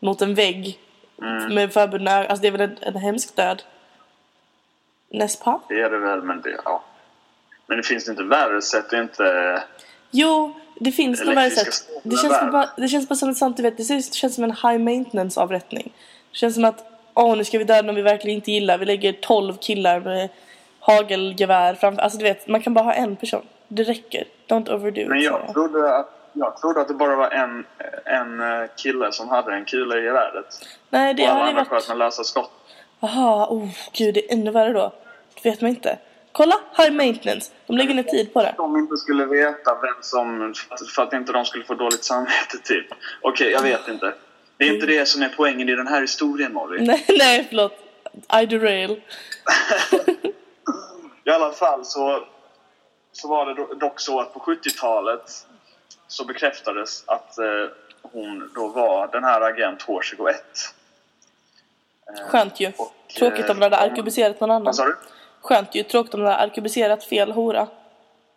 [0.00, 0.78] mot en vägg
[1.22, 1.54] Mm.
[1.54, 2.30] med förbundna ögon.
[2.30, 3.62] Alltså det är väl en, en hemsk död.
[5.12, 5.60] N'est-ce pas?
[5.68, 6.84] Det är det väl, men det, ja.
[7.66, 9.62] Men det finns inte värre sätt inte...
[10.10, 11.88] Jo, det finns nog värre sätt.
[12.02, 14.44] Det känns, bara, det känns bara som ett sånt, du vet, det känns- känns som
[14.44, 15.92] en high maintenance avrättning.
[16.32, 16.84] Det känns som att,
[17.14, 18.78] åh nu ska vi döda någon vi verkligen inte gillar.
[18.78, 20.28] Vi lägger 12 killar med
[20.80, 22.02] hagelgevär framför.
[22.02, 23.46] Alltså du vet, man kan bara ha en person.
[23.68, 24.24] Det räcker.
[24.48, 25.08] Don't overdo it.
[25.08, 27.66] Men jag trodde att, jag trodde att det bara var en,
[28.04, 30.46] en eh, kille som hade en kula i geväret.
[30.90, 31.88] Nej, det Och alla andra sköt varit...
[31.88, 32.50] med lösa skott.
[33.00, 34.92] Jaha, oh gud det är ännu värre då.
[35.42, 35.98] Det vet man inte.
[36.32, 37.52] Kolla, high maintenance.
[37.66, 38.54] De lägger ner tid på det.
[38.56, 40.54] De inte skulle veta vem som...
[40.94, 42.86] För att inte de skulle få dåligt samvete, typ.
[43.22, 44.14] Okej, jag vet inte.
[44.56, 46.80] Det är inte det som är poängen i den här historien, Molly.
[46.86, 47.72] Nej, nej förlåt.
[48.42, 48.90] I derail.
[51.24, 52.24] I alla fall så,
[53.12, 55.46] så var det do- dock så att på 70-talet
[56.08, 57.44] så bekräftades att eh,
[58.02, 60.32] hon då var den här agent H21.
[62.30, 62.72] Skönt ju.
[62.76, 64.64] och, Tråkigt om det hade arkebuserat någon annan.
[64.64, 64.96] Vad sa du?
[65.40, 65.82] Skönt ju.
[65.82, 67.68] Tråkigt om det hade arkebuserat fel hora.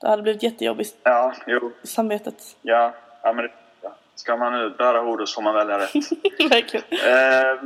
[0.02, 1.72] Det hade blivit jättejobbigt Ja, jo.
[1.82, 2.36] i samvetet.
[2.62, 3.96] Ja, ja men det, ja.
[4.16, 5.94] Ska man nu bära hora så får man välja rätt.
[6.52, 6.86] Verkligen.
[6.92, 7.64] Eh,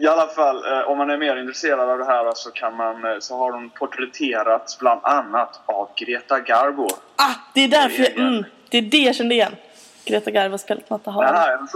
[0.00, 3.04] I alla fall, eh, om man är mer intresserad av det här så, kan man,
[3.04, 6.88] eh, så har de porträtterats bland annat av Greta Garbo.
[7.16, 9.56] Ah, det är därför mm, Det är det jag kände igen.
[10.04, 11.26] Greta Garbo spelat Matta Hari.
[11.26, 11.68] Jaha?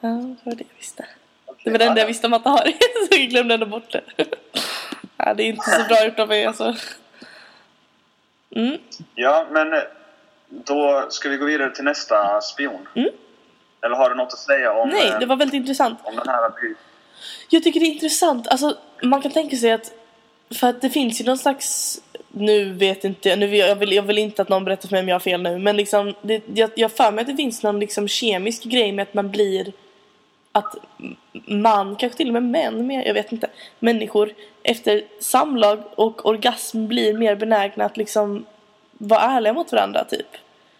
[0.00, 1.06] Ja, det var det jag visste.
[1.64, 2.72] Det var det enda jag visste om Matta Hari.
[3.10, 4.00] så jag glömde ändå bort det.
[5.16, 6.74] ja, det är inte så bra gjort av mig alltså.
[8.50, 8.78] Mm.
[9.14, 9.82] Ja, men
[10.48, 12.88] då ska vi gå vidare till nästa spion.
[12.94, 13.10] Mm.
[13.84, 15.98] Eller har du något att säga om, Nej, eh, det var väldigt intressant.
[16.02, 16.74] om den här byn?
[17.48, 18.48] Jag tycker det är intressant.
[18.48, 19.92] Alltså, man kan tänka sig att...
[20.54, 22.00] För att det finns ju någon slags...
[22.38, 24.94] Nu vet inte jag, nu vill, jag, vill, jag vill inte att någon berättar för
[24.94, 25.58] mig om jag har fel nu.
[25.58, 28.92] Men liksom, det, jag, jag har för mig att det finns någon liksom kemisk grej
[28.92, 29.72] med att man blir...
[30.52, 30.76] Att
[31.46, 33.50] man, kanske till och med män, men jag vet inte.
[33.78, 38.46] Människor efter samlag och orgasm blir mer benägna att liksom
[38.92, 40.36] vara ärliga mot varandra typ.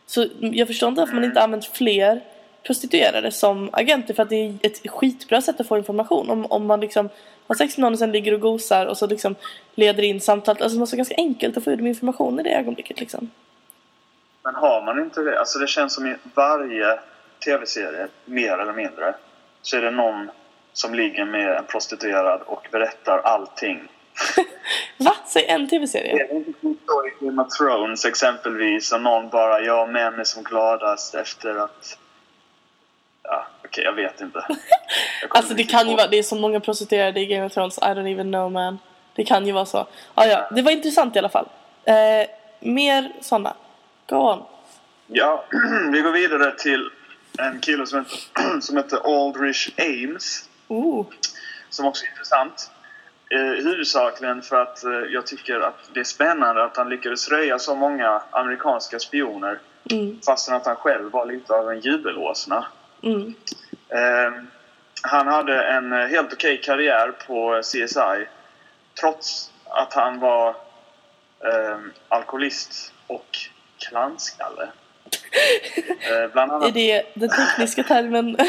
[0.06, 2.20] Så jag förstår inte varför man inte använt fler
[2.66, 6.30] prostituerade som agenter för att det är ett skitbra sätt att få information.
[6.30, 7.08] Om, om man liksom
[7.46, 9.34] har sex med någon och sen ligger och gosar och så liksom
[9.74, 10.62] leder in samtalet.
[10.62, 13.30] Alltså det måste vara ganska enkelt att få ut information i det ögonblicket liksom.
[14.42, 15.38] Men har man inte det?
[15.38, 16.98] Alltså det känns som i varje
[17.44, 19.14] tv-serie, mer eller mindre,
[19.62, 20.30] så är det någon
[20.72, 23.88] som ligger med en prostituerad och berättar allting.
[24.98, 25.16] Va?
[25.26, 26.24] Säg en tv-serie.
[26.24, 26.52] Är det inte
[26.86, 31.56] så i Game of Thrones exempelvis och någon bara ja, män är som gladast efter
[31.56, 31.98] att...
[33.66, 34.46] Okej, jag vet inte.
[35.22, 35.96] Jag Alltså det kan ju ihåg.
[35.96, 38.78] vara, det är så många prostituerade i Game of Thrones, I don't even know man.
[39.14, 39.86] Det kan ju vara så.
[40.14, 41.48] Ah, ja, det var intressant i alla fall.
[41.84, 42.28] Eh,
[42.60, 43.54] mer sådana.
[44.08, 44.42] Go on.
[45.06, 45.44] Ja,
[45.92, 46.90] vi går vidare till
[47.38, 50.48] en kille som heter, som heter Aldrich Ames.
[50.68, 51.06] Ooh.
[51.70, 52.70] Som också är intressant.
[53.30, 57.58] Eh, huvudsakligen för att eh, jag tycker att det är spännande att han lyckades röja
[57.58, 59.58] så många amerikanska spioner
[59.90, 62.66] Mm, fastän att han själv var lite av en jubelåsna.
[63.02, 63.34] Mm.
[63.88, 64.32] Eh,
[65.02, 68.26] han hade en eh, helt okej karriär på CSI
[69.00, 70.48] trots att han var
[71.44, 71.78] eh,
[72.08, 73.38] alkoholist och
[73.78, 74.68] klanskalle.
[76.10, 78.36] Eh, bland, Är annat, det den tekniska termen?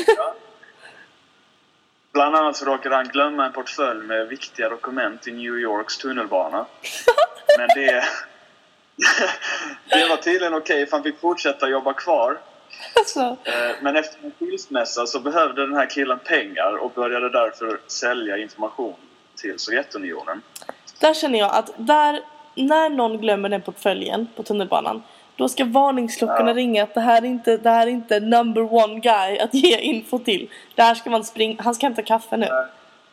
[2.12, 6.66] bland annat så råkade han glömma en portfölj med viktiga dokument i New Yorks tunnelbana.
[7.58, 8.04] Men det,
[9.90, 12.38] det var tydligen okej för han fick fortsätta jobba kvar.
[12.96, 17.80] Alltså, Eh, Men efter en skilsmässa så behövde den här killen pengar och började därför
[17.88, 18.96] sälja information
[19.36, 20.42] till Sovjetunionen.
[21.00, 22.20] där känner jag att där,
[22.56, 25.04] när någon glömmer den portföljen på tunnelbanan
[25.36, 26.56] då ska varningsklockorna Ja.
[26.56, 29.78] ringa att det här, är inte, det här är inte number one guy att ge
[29.78, 30.50] info till.
[30.76, 32.46] Det här ska man springa, han ska hämta kaffe nu.
[32.50, 32.66] Nej.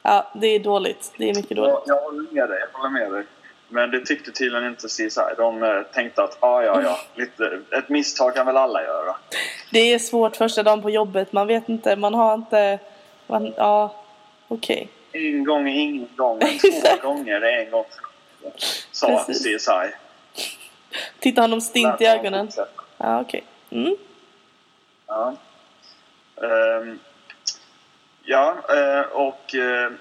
[0.03, 1.13] Ja, det är dåligt.
[1.19, 1.75] Det är mycket dåligt.
[1.87, 3.25] Jag, jag håller med dig, jag håller med dig.
[3.75, 5.21] Men det tyckte tydligen inte CSI.
[5.37, 9.17] De eh, tänkte att ah, ja, ja, lite, ett misstag kan väl alla göra.
[9.71, 11.33] Det är svårt första dagen på jobbet.
[11.33, 12.79] Man vet inte, man har inte...
[13.27, 13.95] Man, ja,
[14.49, 14.89] okej.
[15.13, 16.41] En gång är ingen gång,
[17.01, 17.85] två gånger är en gång.
[18.93, 19.67] Sa Precis.
[19.67, 19.93] CSI.
[21.19, 22.49] Titta honom stint i ögonen.
[22.99, 23.45] Ja, okej.
[23.71, 23.97] Mm.
[25.07, 25.37] Ja.
[26.43, 26.99] Ehm,
[28.25, 29.93] ja, eh, och eh,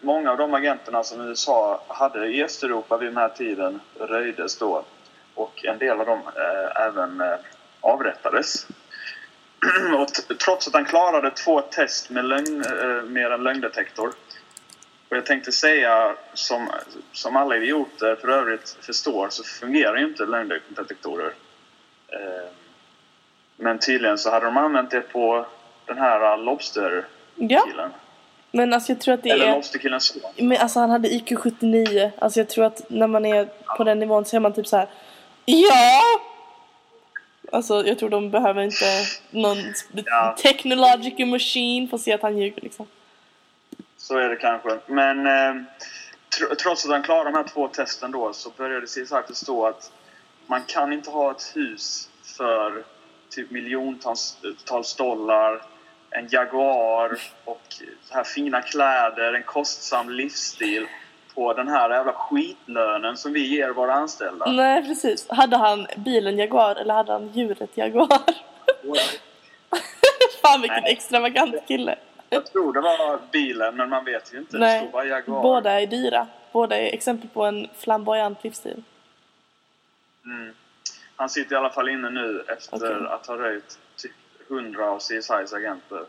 [0.00, 4.84] många av de agenterna som USA hade i Östeuropa vid den här tiden röjdes då.
[5.34, 7.36] Och en del av dem eh, även eh,
[7.80, 8.66] avrättades.
[9.98, 14.12] och trots att han klarade två test med, lögn, eh, med en lögndetektor.
[15.08, 16.68] Och jag tänkte säga, som,
[17.12, 21.32] som alla idioter för övrigt förstår, så fungerar ju inte lögndetektorer.
[22.08, 22.50] Eh,
[23.56, 25.46] men tydligen så hade de använt det på
[25.86, 27.64] den här Lobster-killen.
[27.76, 27.90] Ja,
[28.52, 29.54] men alltså jag tror att det Eller är...
[29.54, 30.20] Lobster-killens son.
[30.48, 32.12] Men alltså han hade IQ 79.
[32.18, 34.76] Alltså jag tror att när man är på den nivån så är man typ så
[34.76, 34.88] här.
[35.44, 36.02] Ja!
[37.52, 38.84] Alltså jag tror de behöver inte
[39.30, 39.56] någon
[40.04, 40.36] Ja.
[40.42, 42.86] technological machine för att se att han ljuger liksom.
[43.96, 44.78] Så är det kanske.
[44.86, 45.62] Men eh,
[46.38, 49.92] tr- trots att han klarade de här två testen då så började CSI förstå att
[50.46, 52.84] man kan inte ha ett hus för
[53.30, 55.62] typ miljontals tals dollar,
[56.10, 57.62] en Jaguar och
[58.02, 60.86] så här fina kläder, en kostsam livsstil
[61.34, 64.52] på den här jävla skitlönen som vi ger våra anställda.
[64.52, 65.26] Nej precis.
[65.28, 68.08] Hade han bilen Jaguar eller hade han djuret Jaguar?
[70.42, 70.92] Fan vilken Nej.
[70.92, 71.96] extravagant kille.
[72.30, 74.56] Jag tror det var bilen, men man vet ju inte.
[74.56, 75.42] Det Nej, stod bara Jaguar.
[75.42, 76.26] båda är dyra.
[76.52, 78.82] Båda är exempel på en flamboyant livsstil.
[80.24, 80.54] Mm.
[81.16, 83.06] Han sitter i alla fall inne nu efter Okej.
[83.08, 83.78] att ha röjt
[84.50, 86.04] 100 av CSIs agenter.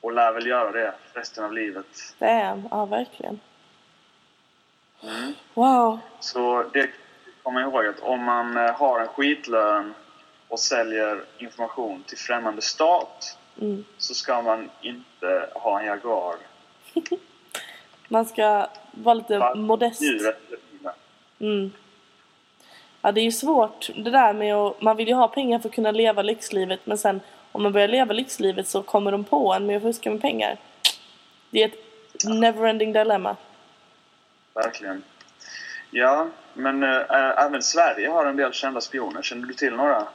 [0.00, 2.14] Och lär väl göra det resten av livet.
[2.18, 3.40] Damn, ja verkligen.
[5.02, 5.32] Mm.
[5.54, 5.98] Wow.
[6.20, 6.90] Så det
[7.42, 9.94] kommer ihåg att om man eh, har en skitlön
[10.48, 13.84] och säljer information till främmande stat Mm.
[13.98, 16.36] så ska man inte ha en Jaguar.
[18.08, 20.02] Man ska vara lite Fast modest.
[21.40, 21.70] Mm.
[23.02, 24.82] Ja, det är ju svårt det där med att...
[24.82, 27.20] Man vill ju ha pengar för att kunna leva lyxlivet men sen
[27.52, 30.56] om man börjar leva lyxlivet så kommer de på en med att fuska med pengar.
[31.50, 33.36] Det är ett neverending dilemma.
[34.54, 35.02] Verkligen.
[35.90, 39.22] Ja, men äh, även Sverige har en del kända spioner.
[39.22, 40.06] Känner du till några?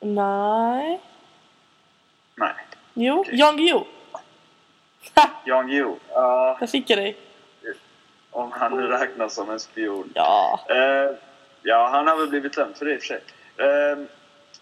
[0.00, 1.00] Nej.
[2.34, 2.54] Nej.
[2.94, 3.38] Jo, Okej.
[3.38, 3.84] Jan Guillou.
[5.44, 5.96] Jan Guillou.
[6.08, 7.16] Ja, Där fick jag dig.
[8.30, 10.12] om han nu räknas som en spion.
[10.14, 10.60] Ja.
[10.68, 11.16] Eh,
[11.62, 13.20] ja, han har väl blivit dömd för det i och för sig.
[13.56, 13.98] Eh,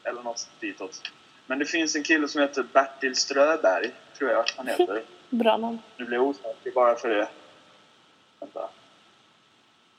[0.05, 1.13] eller något ditåt.
[1.47, 5.03] Men det finns en kille som heter Bertil Ströberg, tror jag han heter.
[5.31, 5.79] Bra namn.
[5.97, 7.29] Nu blir jag osäker bara för det.
[8.41, 8.69] Vänta.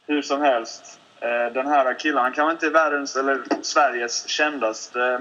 [0.06, 1.00] Hur som helst.
[1.20, 5.20] Eh, den här killen, han kanske inte är världens eller Sveriges kändaste eh,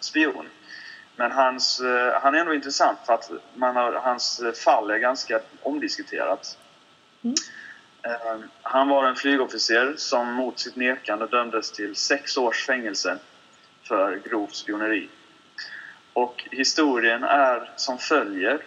[0.00, 0.48] spion.
[1.16, 5.40] Men hans, eh, han är ändå intressant för att man har, hans fall är ganska
[5.62, 6.58] omdiskuterat.
[7.24, 7.34] Mm.
[8.02, 13.18] Eh, han var en flygofficer som mot sitt nekande dömdes till sex års fängelse
[13.82, 15.08] för grovt spioneri.
[16.12, 18.62] Och historien är som följer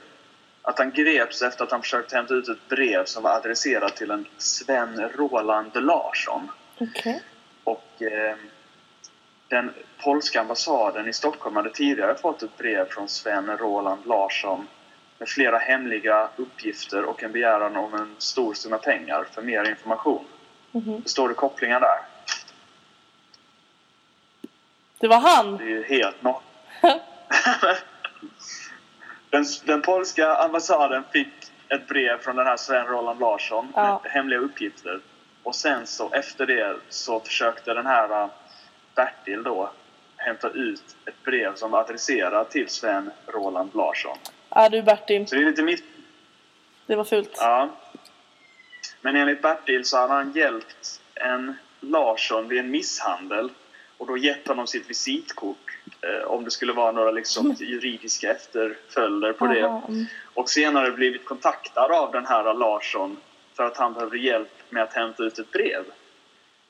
[0.62, 4.12] att han greps efter att han försökt hämta ut ett brev som var adresserat till
[4.12, 6.52] en Sven Roland Larsson.
[6.80, 7.24] Okej.
[7.63, 8.36] Och eh,
[9.48, 9.71] den
[10.04, 14.67] polska ambassaden i Stockholm hade tidigare fått ett brev från Sven Roland Larsson
[15.17, 20.25] med flera hemliga uppgifter och en begäran om en stor summa pengar för mer information.
[20.71, 21.01] Mhm.
[21.04, 21.99] Förstår du kopplingen där?
[24.99, 25.58] Det var han.
[25.58, 26.41] Det är ju helt no
[29.30, 33.99] den, den polska ambassaden fick ett brev från den här Sven Roland Larsson Ja.
[34.04, 34.99] med hemliga uppgifter.
[35.43, 38.30] Och sen så efter det så försökte den här äh,
[38.95, 39.71] Bertil då
[40.17, 44.17] hämta ut ett brev som var adresserat till Sven Roland Larsson.
[44.56, 45.28] Ja du Bertil.
[45.28, 45.84] Så det är lite mitt...
[46.86, 47.38] Det var fult.
[47.38, 47.70] Ja.
[49.02, 53.50] Men enligt Bertil så hade han hjälpt en Larsson vid en misshandel
[53.98, 59.34] och då gett honom sitt visitkort eh, om det skulle vara några liksom, juridiska efterföljder
[59.34, 59.60] på det.
[59.60, 60.06] Mm.
[60.34, 63.18] Och senare blivit kontaktad av den här Larsson
[63.54, 65.84] för att han behövde hjälp med att hämta ut ett brev.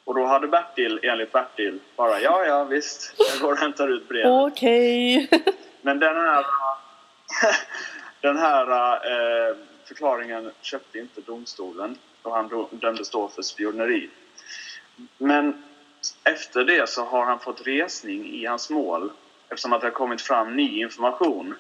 [0.04, 4.08] Och då hade Bertil, enligt Bertil, bara ja, ja visst, jag går och hämtar ut
[4.08, 4.52] brevet.
[4.52, 5.30] Okej.
[5.82, 6.46] Men den här,
[8.22, 9.56] den här eh,
[9.86, 14.10] förklaringen köpte inte domstolen och han dömdes då för spioneri.
[15.18, 15.64] Men
[16.24, 19.12] efter det så har han fått resning i hans mål
[19.50, 21.56] eftersom att det har kommit fram ny information.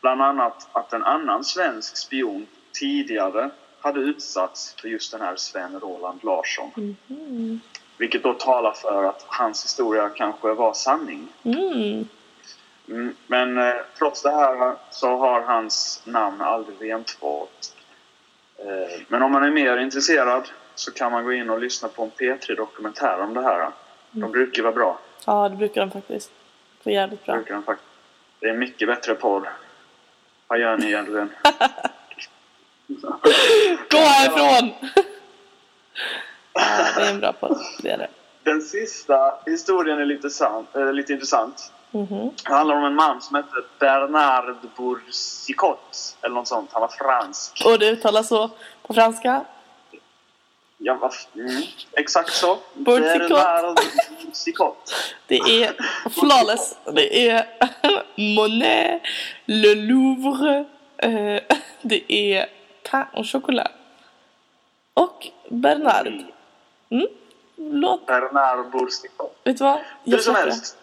[0.00, 5.80] Bland annat att en annan svensk spion tidigare hade utsatts för just den här Sven
[5.80, 6.96] Roland Larsson.
[7.06, 7.60] Mhm.
[7.98, 11.28] Vilket då talar för att hans historia kanske var sanning.
[11.42, 12.08] Mm.
[12.88, 17.76] Mm, Men eh, trots det här så har hans namn aldrig rentvått.
[18.58, 22.02] Eh, men om man är mer intresserad så kan man gå in och lyssna på
[22.02, 23.70] en P3-dokumentär om det här.
[24.10, 24.98] De brukar vara bra.
[25.26, 26.30] Ja det brukar de faktiskt.
[26.82, 27.34] Det är jävligt bra.
[27.34, 27.90] Brukar de faktiskt.
[28.40, 29.46] Det är en mycket bättre podd.
[30.46, 31.30] Vad gör ni egentligen?
[33.90, 34.72] Gå härifrån!
[36.52, 37.58] ja, det är en bra podd.
[37.82, 38.08] Det är det.
[38.42, 41.72] Den sista historien är lite, sant, eh, lite intressant.
[41.94, 42.30] Mhm.
[42.44, 46.16] Det handlar om en man som heter Bernard Boursicot.
[46.22, 46.70] Eller något sånt.
[46.72, 47.62] Han var fransk.
[47.66, 48.50] Och det uttalas så
[48.82, 49.44] på franska.
[50.78, 52.58] Ja, vad f- mm, exakt så.
[52.74, 53.28] Boursicot.
[53.28, 53.78] Bernard
[54.24, 54.94] Boursicot.
[55.26, 55.74] Det är
[56.10, 56.76] flawless.
[56.92, 57.46] Det är
[58.36, 59.02] Monet,
[59.44, 60.64] Le Louvre,
[60.96, 61.42] eh,
[61.82, 62.46] det är
[62.90, 63.70] pain au chocolat.
[64.94, 66.06] Och Bernard.
[66.90, 67.06] Mm.
[67.56, 69.36] Låt, Bernard Boursicot.
[69.44, 69.80] vet du vad?
[70.04, 70.76] Hur som helst.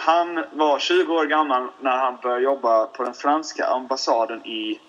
[0.00, 4.80] Han var 20 år gammal när han började jobba på den franska ambassaden i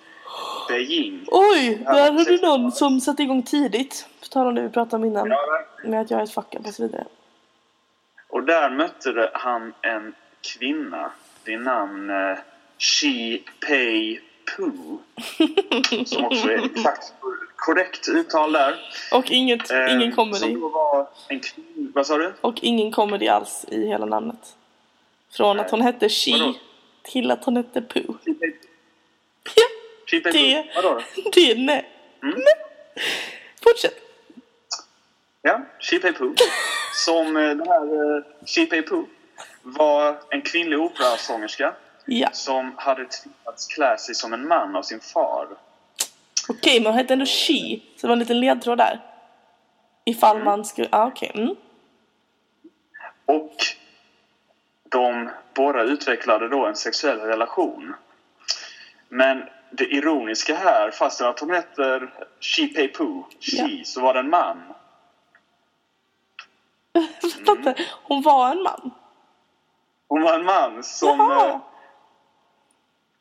[0.68, 1.26] Beijing.
[1.28, 4.07] Oj, där har du någon som satte igång tidigt.
[4.22, 5.28] På tal om det vi pratade om innan.
[5.30, 5.39] Ja.
[5.84, 7.05] Med att jag är ett fuck och så vidare.
[8.30, 11.12] Och där mötte han en kvinna
[11.43, 12.38] vid namn eh,
[12.78, 14.20] Shi Pei
[14.55, 14.72] Pu.
[16.05, 17.14] Som också är exakt
[17.55, 18.76] korrekt uttal där.
[19.12, 20.39] Och inget, Eh, ingen comedy.
[20.39, 21.91] Som då var en kvinna.
[21.95, 22.34] Vad sa du?
[22.41, 24.55] Och ingen comedy alls i hela namnet.
[25.32, 26.10] Från att hon hette Vadå?
[26.10, 26.54] She
[27.04, 28.16] till att hon hette Pooh.
[29.56, 30.66] Ja, Det-.
[30.76, 31.02] Vadå då?
[31.34, 31.90] det nej.
[32.24, 32.36] Mm.
[32.36, 32.46] nej.
[33.64, 33.94] Fortsätt.
[35.42, 36.34] Ja, Shi Pei Pu.
[36.94, 39.04] Som eh, den här Shi Pei Pu
[39.62, 41.74] var en kvinnlig operasångerska
[42.06, 42.30] Ja.
[42.32, 45.48] som hade tvingats klä sig som en man av sin far.
[46.50, 47.80] Okej, men hon hette ändå She.
[47.96, 49.00] Så det var en liten ledtråd där.
[50.06, 50.88] Ifall man skulle...
[50.92, 51.32] Ja, okej.
[51.36, 51.56] Mm.
[53.26, 53.56] Och
[54.90, 57.96] de båda utvecklade då en sexuell relation.
[59.10, 63.84] Men det ironiska här, fastän att hon heter She Pei Poo, She, Ja.
[63.86, 64.64] så var det en man.
[67.48, 67.76] Inte.
[68.04, 68.92] Hon var en man.
[70.08, 71.48] Hon var en man som Jaha.
[71.50, 71.58] eh,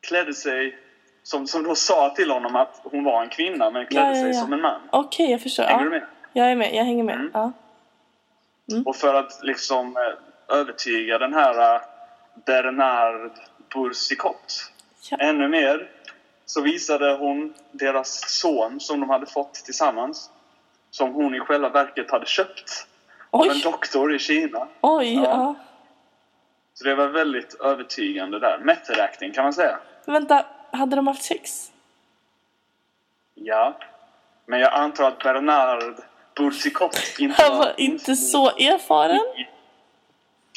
[0.07, 0.77] klädde sig,
[1.23, 4.21] som, som då sa till honom att hon var en kvinna men klädde Ja, ja,
[4.23, 4.81] sig som en man.
[4.91, 5.63] Okej, jag förstår.
[5.63, 6.05] Hänger du med?
[6.33, 7.15] Jag är med, jag hänger med.
[7.15, 7.31] Mm.
[7.33, 7.51] Ja.
[8.85, 10.03] Och för att liksom eh,
[10.49, 11.81] övertyga den här eh,
[12.45, 13.31] Bernard
[13.73, 14.53] Boursicotte
[15.11, 15.17] Ja.
[15.17, 15.89] ännu mer
[16.45, 20.29] så visade hon deras son som de hade fått tillsammans.
[20.91, 22.87] Som hon i själva verket hade köpt
[23.31, 24.67] av en Oj, doktor i Kina.
[24.81, 25.21] oj, Ja.
[25.23, 25.55] ja.
[26.73, 28.57] Så det var väldigt övertygande där.
[28.57, 29.79] Method kan man säga.
[30.05, 31.71] Vänta, hade de haft sex?
[33.35, 33.77] Ja.
[34.45, 35.95] Men jag antar att Bernard
[36.35, 39.15] Boursicotte inte Han var inte så erfaren.
[39.37, 39.47] i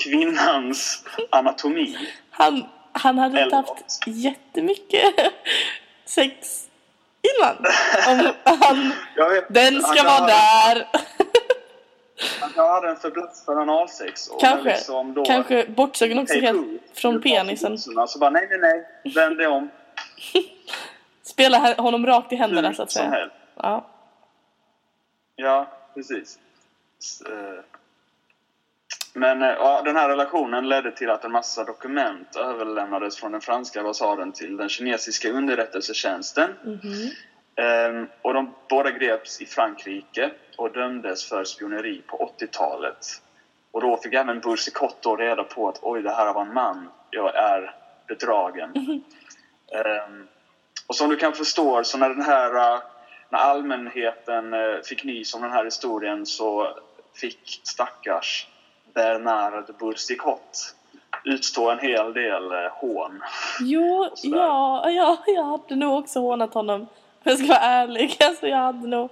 [0.04, 1.96] kvinnans anatomi.
[2.30, 3.98] Han, han hade inte haft något.
[4.06, 5.14] jättemycket
[6.04, 6.66] sex
[7.38, 7.56] innan.
[8.08, 8.92] Om han,
[9.30, 10.88] vet, den ska vara där.
[12.40, 14.28] Han hade en fäbless för analsex.
[14.28, 17.78] och Kanske, liksom då kanske bortsågen också helt från penisen.
[17.78, 19.12] Så bara nej, nej, nej.
[19.14, 19.70] Vänd dig om.
[21.22, 23.10] Spela honom rakt i händerna Hur så att som säga.
[23.10, 23.34] helst.
[23.56, 23.86] Ja.
[25.36, 26.38] Ja, precis.
[27.00, 27.64] S- eh.
[29.14, 33.40] Men eh, ja, den här relationen ledde till att en massa dokument överlämnades från den
[33.40, 36.54] franska ambassaden till den kinesiska underrättelsetjänsten.
[36.64, 37.10] Mhm.
[37.56, 43.06] Ehm, och de båda greps i Frankrike och dömdes för spioneri på 80-talet.
[43.70, 46.88] Och då fick även Boursicotte då reda på att oj, det här var en man.
[47.10, 47.74] Jag är
[48.08, 48.72] bedragen.
[49.74, 50.28] Ehm,
[50.86, 52.80] och som du kan förstå, så när den här äh,
[53.30, 56.78] när allmänheten äh, fick nys om den här historien så
[57.20, 58.46] fick stackars
[58.94, 60.58] Bernard Boursicotte
[61.24, 63.22] utstå en hel del äh, hån.
[63.60, 66.80] Jo, ja, ja, jag hade nog också hånat honom.
[66.80, 66.88] Om
[67.22, 68.16] jag ska vara ärlig.
[68.24, 69.10] Alltså, jag hade nog...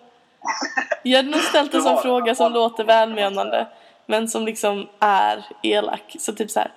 [1.03, 3.67] Jag hade nog ställt en sån fråga som låter välmenande.
[4.07, 6.17] Men som liksom är elak.
[6.19, 6.73] Så typ så här.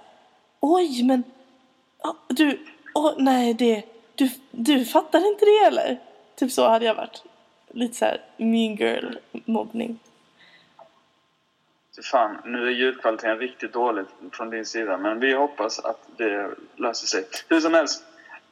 [0.60, 1.24] Oj, men...
[2.28, 2.66] Du...
[2.94, 3.84] åh, nej, det...
[4.16, 6.00] Du, du fattar inte det eller?
[6.36, 7.24] Typ så hade jag varit.
[7.72, 10.00] Lite så här mean girl mobbning.
[12.02, 17.08] Fan, nu är ljudkvaliteten riktigt dålig från din sida, men vi hoppas att det löser
[17.08, 17.28] sig.
[17.50, 18.06] Hur som helst,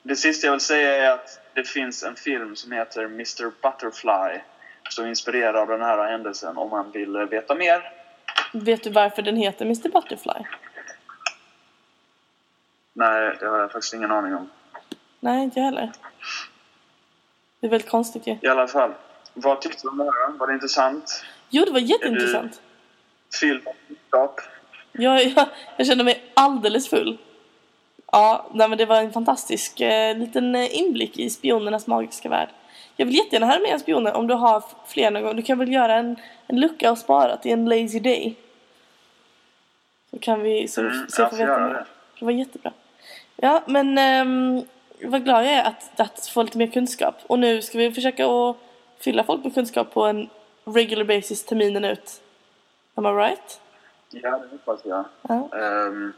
[0.04, 4.42] det sista jag vill säga är att det finns en film som heter Mr Butterfly
[4.90, 7.92] som är inspirerad av den här händelsen om man vill veta mer.
[8.54, 10.46] Vet du varför den heter Mr Butterfly?
[12.94, 14.50] Nej, det har jag faktiskt ingen aning om.
[15.20, 15.92] Nej, inte jag heller.
[17.60, 18.38] Det är väldigt konstigt ju.
[18.42, 18.94] I alla fall,
[19.34, 20.38] vad tyckte du om det här?
[20.38, 21.26] Var det intressant?
[21.50, 22.62] Jo, det var jätteintressant.
[23.40, 24.42] Kunskap?
[24.92, 27.18] Jag, jag, jag kände mig alldeles full.
[28.12, 32.50] Ja, nej, men det var en fantastisk eh, liten eh, inblick i spionernas magiska värld.
[32.96, 35.36] Jag vill jättegärna höra mer spioner om du har fler någon gång.
[35.36, 36.16] Du kan väl göra en,
[36.48, 38.36] en lucka och spara till en lazy day.
[40.12, 41.86] Så kan vi så, Mm, jag får veta mer.
[42.20, 42.26] det.
[42.26, 42.72] Var jättebra.
[43.36, 44.62] Ja, men ehm,
[45.04, 47.16] vad glad jag är att, att få lite mer kunskap.
[47.28, 48.58] Och nu ska vi försöka att
[49.00, 50.30] fylla folk med kunskap på en
[50.66, 52.22] regular basis terminen ut.
[52.96, 53.62] Am I right?
[54.10, 55.06] Ja, det hoppas jag.
[55.22, 55.50] Ja.
[55.52, 56.14] Um,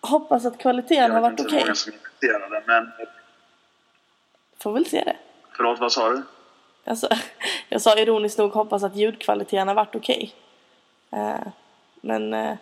[0.00, 1.60] Hoppas att kvaliteten har jag vet varit inte okej.
[1.64, 2.92] många som intresserade, men...
[4.62, 5.16] Får väl se det.
[5.56, 6.22] Förlåt, vad sa du?
[6.84, 7.08] Alltså,
[7.68, 10.34] jag sa ironiskt nog hoppas att ljudkvaliteten har varit okej.
[11.10, 11.46] Eh,
[12.00, 12.56] men eh,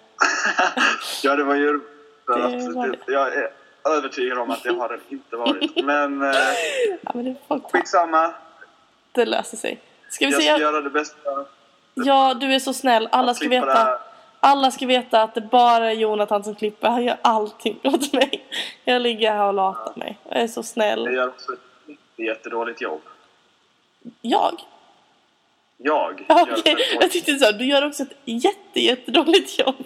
[1.23, 1.81] Ja, det var ju...
[2.27, 3.51] för Det att var det, jag är
[3.89, 5.85] övertygad om att det har det inte varit.
[5.85, 6.35] Men eh,
[7.03, 8.35] ja, men det skitsamma.
[9.13, 9.81] Det löser sig.
[10.09, 10.49] Ska vi Jag se?
[10.49, 11.47] ska göra det bästa.
[11.95, 13.09] Ja, du är så snäll.
[13.13, 13.67] Alla ska veta.
[13.73, 13.99] här.
[14.41, 16.89] Alla ska veta att det bara är Jonathan som klipper.
[16.89, 18.45] Han gör allting åt mig.
[18.85, 20.19] Jag ligger här och latar mig.
[20.29, 21.15] Jag är så Jag snäll.
[21.15, 21.59] gör också ett
[22.17, 23.01] jättedåligt jobb.
[24.21, 24.61] Jag?
[25.77, 27.53] Jag Ja, Okej, väldigt jag tyckte så.
[27.53, 29.85] Du gör också ett jätte, jättedåligt jobb.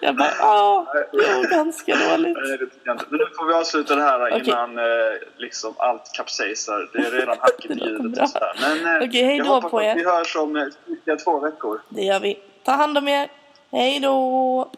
[0.00, 2.36] Jag bara, ja, jo, ganska dåligt.
[2.42, 3.06] Nej, det tycker jag inte.
[3.10, 4.84] Nu får vi avsluta det här innan eh,
[5.36, 6.90] liksom allt kapsejsar.
[6.92, 8.52] Det är redan hackigt i ljudet och sådär.
[8.60, 9.94] Men eh, Okej, hej jag då hoppas på att er.
[9.94, 11.80] vi hörs om eh, cirka två veckor.
[11.88, 12.38] Det gör vi.
[12.64, 13.28] Ta hand om er.
[13.72, 14.70] Hej då!